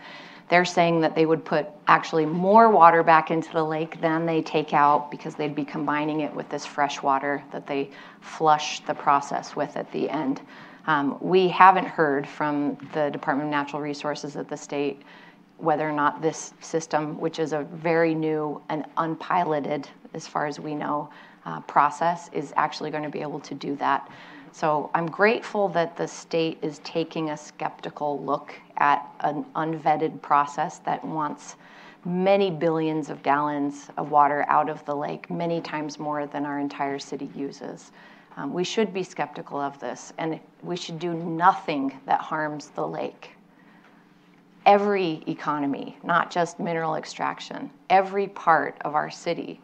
[0.49, 4.43] They're saying that they would put actually more water back into the lake than they
[4.43, 8.95] take out because they'd be combining it with this fresh water that they flush the
[8.95, 10.41] process with at the end.
[10.89, 15.03] Um, we haven't heard from the Department of Natural Resources at the state
[15.59, 20.59] whether or not this system, which is a very new and unpiloted, as far as
[20.59, 21.11] we know,
[21.45, 24.11] uh, process, is actually going to be able to do that.
[24.53, 30.79] So I'm grateful that the state is taking a skeptical look at an unvetted process
[30.81, 31.57] that wants
[32.07, 36.59] many billions of gallons of water out of the lake, many times more than our
[36.59, 37.93] entire city uses.
[38.39, 42.87] Um, we should be skeptical of this, and we should do nothing that harms the
[42.87, 43.33] lake
[44.69, 49.59] every economy, not just mineral extraction, every part of our city,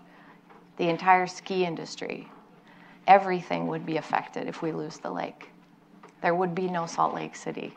[0.78, 2.26] the entire ski industry,
[3.06, 5.50] everything would be affected if we lose the lake.
[6.22, 7.76] There would be no Salt Lake City.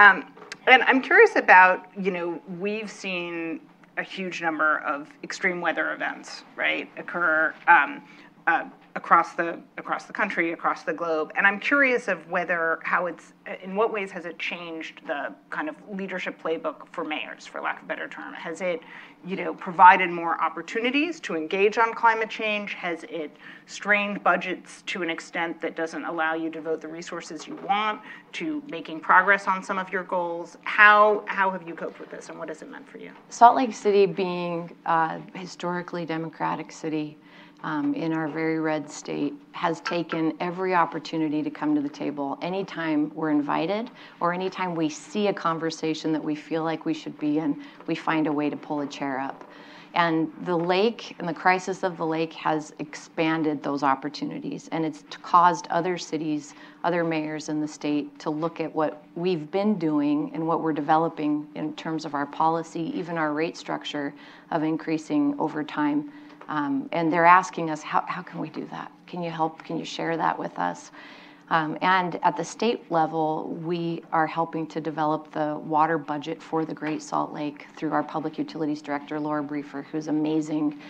[0.00, 0.34] Um,
[0.66, 3.60] and I'm curious about, you know, we've seen
[3.98, 8.02] a huge number of extreme weather events, right, occur um,
[8.48, 8.64] uh,
[8.96, 11.30] across the across the country, across the globe.
[11.36, 15.68] And I'm curious of whether how it's in what ways has it changed the kind
[15.68, 18.32] of leadership playbook for mayors, for lack of a better term?
[18.32, 18.80] Has it,
[19.24, 22.72] you know, provided more opportunities to engage on climate change?
[22.72, 23.36] Has it
[23.66, 28.00] strained budgets to an extent that doesn't allow you to devote the resources you want
[28.32, 30.56] to making progress on some of your goals?
[30.62, 33.10] How how have you coped with this, and what has it meant for you?
[33.28, 37.18] Salt Lake City being a historically democratic city
[37.62, 42.38] um, in our very red state has taken every opportunity to come to the table
[42.42, 43.90] anytime we're invited
[44.20, 47.94] or anytime we see a conversation that we feel like we should be in, we
[47.94, 49.50] find a way to pull a chair up.
[49.94, 55.04] And the lake and the crisis of the lake has expanded those opportunities, and it's
[55.22, 56.52] caused other cities,
[56.84, 60.74] other mayors in the state to look at what we've been doing and what we're
[60.74, 64.12] developing in terms of our policy, even our rate structure
[64.50, 66.12] of increasing over time
[66.48, 68.92] Um, and they're asking us, how, how can we do that?
[69.06, 69.64] Can you help?
[69.64, 70.90] Can you share that with us?
[71.48, 76.64] Um, and at the state level, we are helping to develop the water budget for
[76.64, 80.80] the Great Salt Lake through our Public Utilities Director, Laura Briefer, who's amazing,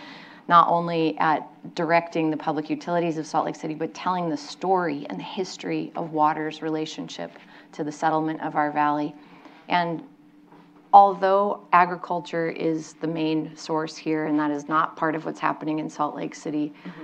[0.47, 5.05] not only at directing the public utilities of Salt Lake City, but telling the story
[5.09, 7.31] and the history of water's relationship
[7.73, 9.13] to the settlement of our valley.
[9.69, 10.01] And
[10.97, 15.77] although agriculture is the main source here, and that is not part of what's happening
[15.77, 17.03] in Salt Lake City, mm-hmm.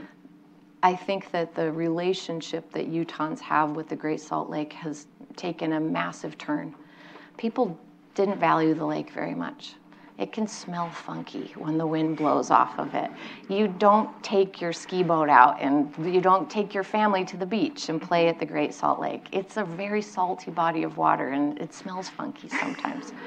[0.82, 5.74] I think that the relationship that Utahns have with the Great Salt Lake has taken
[5.74, 6.74] a massive turn.
[7.38, 7.80] People
[8.16, 9.76] didn't value the lake very much.
[10.18, 13.12] It can smell funky when the wind blows off of it.
[13.48, 17.46] You don't take your ski boat out and you don't take your family to the
[17.46, 19.28] beach and play at the Great Salt Lake.
[19.32, 23.14] It's a very salty body of water and it smells funky sometimes.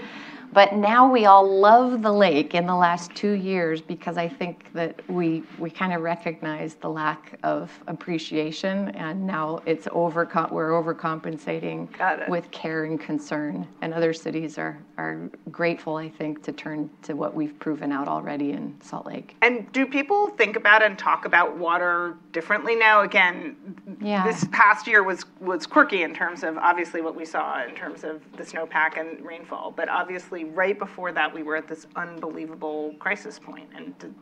[0.53, 4.73] But now we all love the lake in the last two years because I think
[4.73, 10.71] that we we kind of recognize the lack of appreciation, and now it's over we're
[10.71, 13.67] overcompensating with care and concern.
[13.83, 18.09] And other cities are are grateful, I think, to turn to what we've proven out
[18.09, 19.37] already in Salt Lake.
[19.43, 23.03] And do people think about and talk about water differently now?
[23.03, 23.57] Again,
[24.01, 24.27] yeah.
[24.27, 28.05] this past year was was quirky in terms of obviously what we saw in terms
[28.05, 32.95] of the snowpack and rainfall, but obviously right before that, we were at this unbelievable
[32.99, 33.69] crisis point.
[33.75, 34.15] And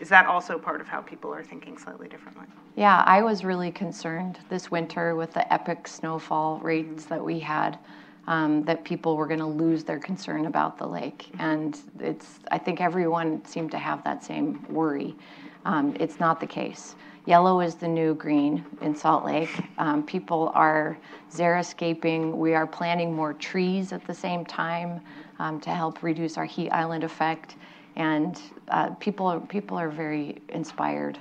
[0.00, 2.46] is that also part of how people are thinking slightly differently?
[2.74, 7.78] Yeah, I was really concerned this winter with the epic snowfall rates that we had.
[8.28, 12.40] Um, that people were going to lose their concern about the lake, and it's.
[12.50, 15.14] I think everyone seemed to have that same worry.
[15.64, 16.96] Um, it's not the case.
[17.26, 19.50] Yellow is the new green in Salt Lake.
[19.78, 20.96] Um, people are
[21.32, 22.32] xeriscaping.
[22.36, 25.00] We are planting more trees at the same time
[25.38, 27.56] um, to help reduce our heat island effect.
[27.96, 31.18] And uh, people, are, people are very inspired.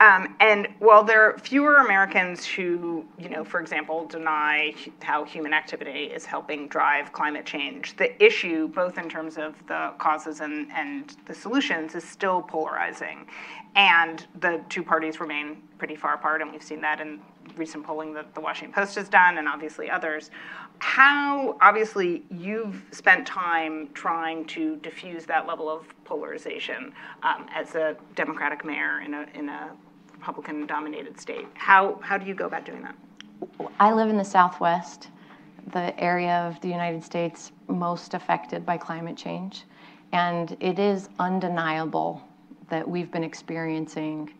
[0.00, 5.52] Um, and while there are fewer Americans who, you know, for example, deny how human
[5.52, 10.70] activity is helping drive climate change, the issue, both in terms of the causes and,
[10.72, 13.26] and the solutions, is still polarizing.
[13.76, 17.20] And the two parties remain pretty far apart, and we've seen that in
[17.56, 20.30] recent polling that the Washington Post has done, and obviously others.
[20.78, 27.96] How, obviously, you've spent time trying to diffuse that level of polarization um, as a
[28.14, 29.72] Democratic mayor in a, in a
[30.12, 31.46] Republican dominated state.
[31.54, 32.94] How, how do you go about doing that?
[33.78, 35.08] I live in the Southwest,
[35.72, 39.64] the area of the United States most affected by climate change.
[40.12, 42.22] And it is undeniable
[42.68, 44.32] that we've been experiencing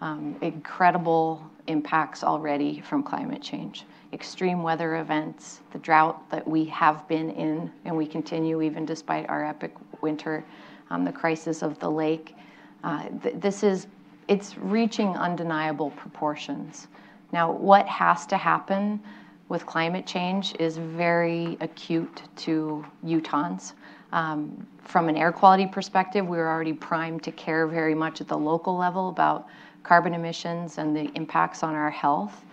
[0.00, 3.84] um, incredible impacts already from climate change.
[4.12, 9.28] Extreme weather events, the drought that we have been in, and we continue even despite
[9.28, 10.44] our epic winter,
[10.90, 12.34] um, the crisis of the lake.
[12.82, 13.86] Uh, th- this is,
[14.26, 16.88] it's reaching undeniable proportions.
[17.32, 19.00] Now, what has to happen
[19.48, 23.74] with climate change is very acute to Utahns.
[24.12, 28.28] Um, from an air quality perspective, we are already primed to care very much at
[28.28, 29.46] the local level about
[29.82, 32.44] carbon emissions and the impacts on our health.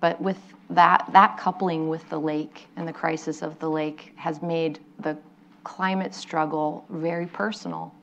[0.00, 0.38] But with
[0.70, 5.16] that, that coupling with the lake and the crisis of the lake has made the
[5.64, 7.94] climate struggle very personal.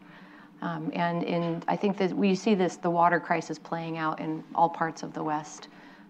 [0.61, 4.43] Um, and in, I think that we see this, the water crisis playing out in
[4.55, 5.67] all parts of the West.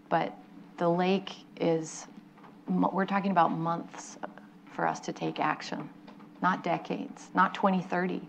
[0.10, 0.34] But
[0.78, 2.08] the lake is,
[2.68, 4.18] we're talking about months
[4.74, 5.90] for us to take action
[6.44, 8.22] not decades, not 2030.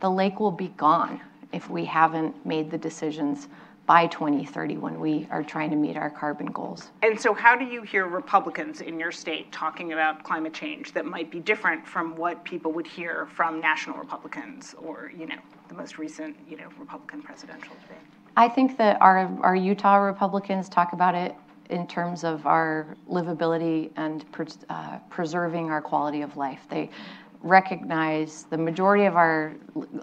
[0.00, 1.20] The lake will be gone
[1.52, 3.46] if we haven't made the decisions
[3.86, 6.90] by 2030 when we are trying to meet our carbon goals.
[7.02, 11.04] And so, how do you hear Republicans in your state talking about climate change that
[11.04, 15.74] might be different from what people would hear from national Republicans or, you know, the
[15.74, 18.02] most recent, you know, Republican presidential debate?
[18.36, 21.34] I think that our, our Utah Republicans talk about it
[21.70, 26.66] in terms of our livability and pres- uh, preserving our quality of life.
[26.68, 26.90] They
[27.42, 29.52] recognize the majority of our,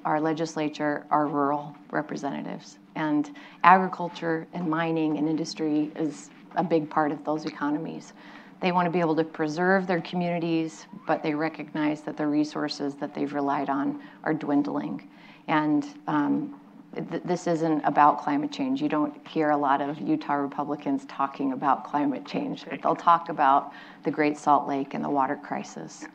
[0.06, 3.32] our legislature are rural representatives, and
[3.64, 8.14] agriculture and mining and industry is a big part of those economies.
[8.62, 12.96] They want to be able to preserve their communities, but they recognize that the resources
[12.96, 15.08] that they've relied on are dwindling.
[15.48, 16.60] And um,
[16.94, 18.82] th- this isn't about climate change.
[18.82, 22.66] You don't hear a lot of Utah Republicans talking about climate change.
[22.84, 23.72] They'll talk about
[24.04, 26.06] the Great Salt Lake and the water crisis.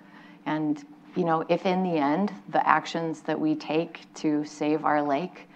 [0.44, 0.84] And
[1.16, 5.48] you know, if in the end the actions that we take to save our lake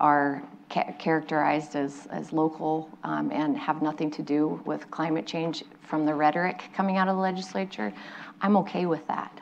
[0.00, 5.64] are ca- characterized as, as local um, and have nothing to do with climate change
[5.82, 7.92] from the rhetoric coming out of the legislature,
[8.40, 9.40] I'm okay with that.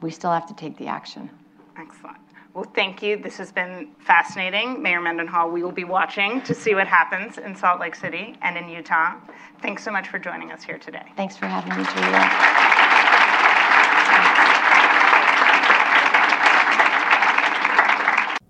[0.00, 1.28] We still have to take the action.
[1.76, 2.16] Excellent.
[2.54, 3.16] Well, thank you.
[3.16, 4.82] This has been fascinating.
[4.82, 8.56] Mayor Mendenhall, we will be watching to see what happens in Salt Lake City and
[8.56, 9.14] in Utah.
[9.60, 11.04] Thanks so much for joining us here today.
[11.16, 12.74] Thanks for having me, Julia.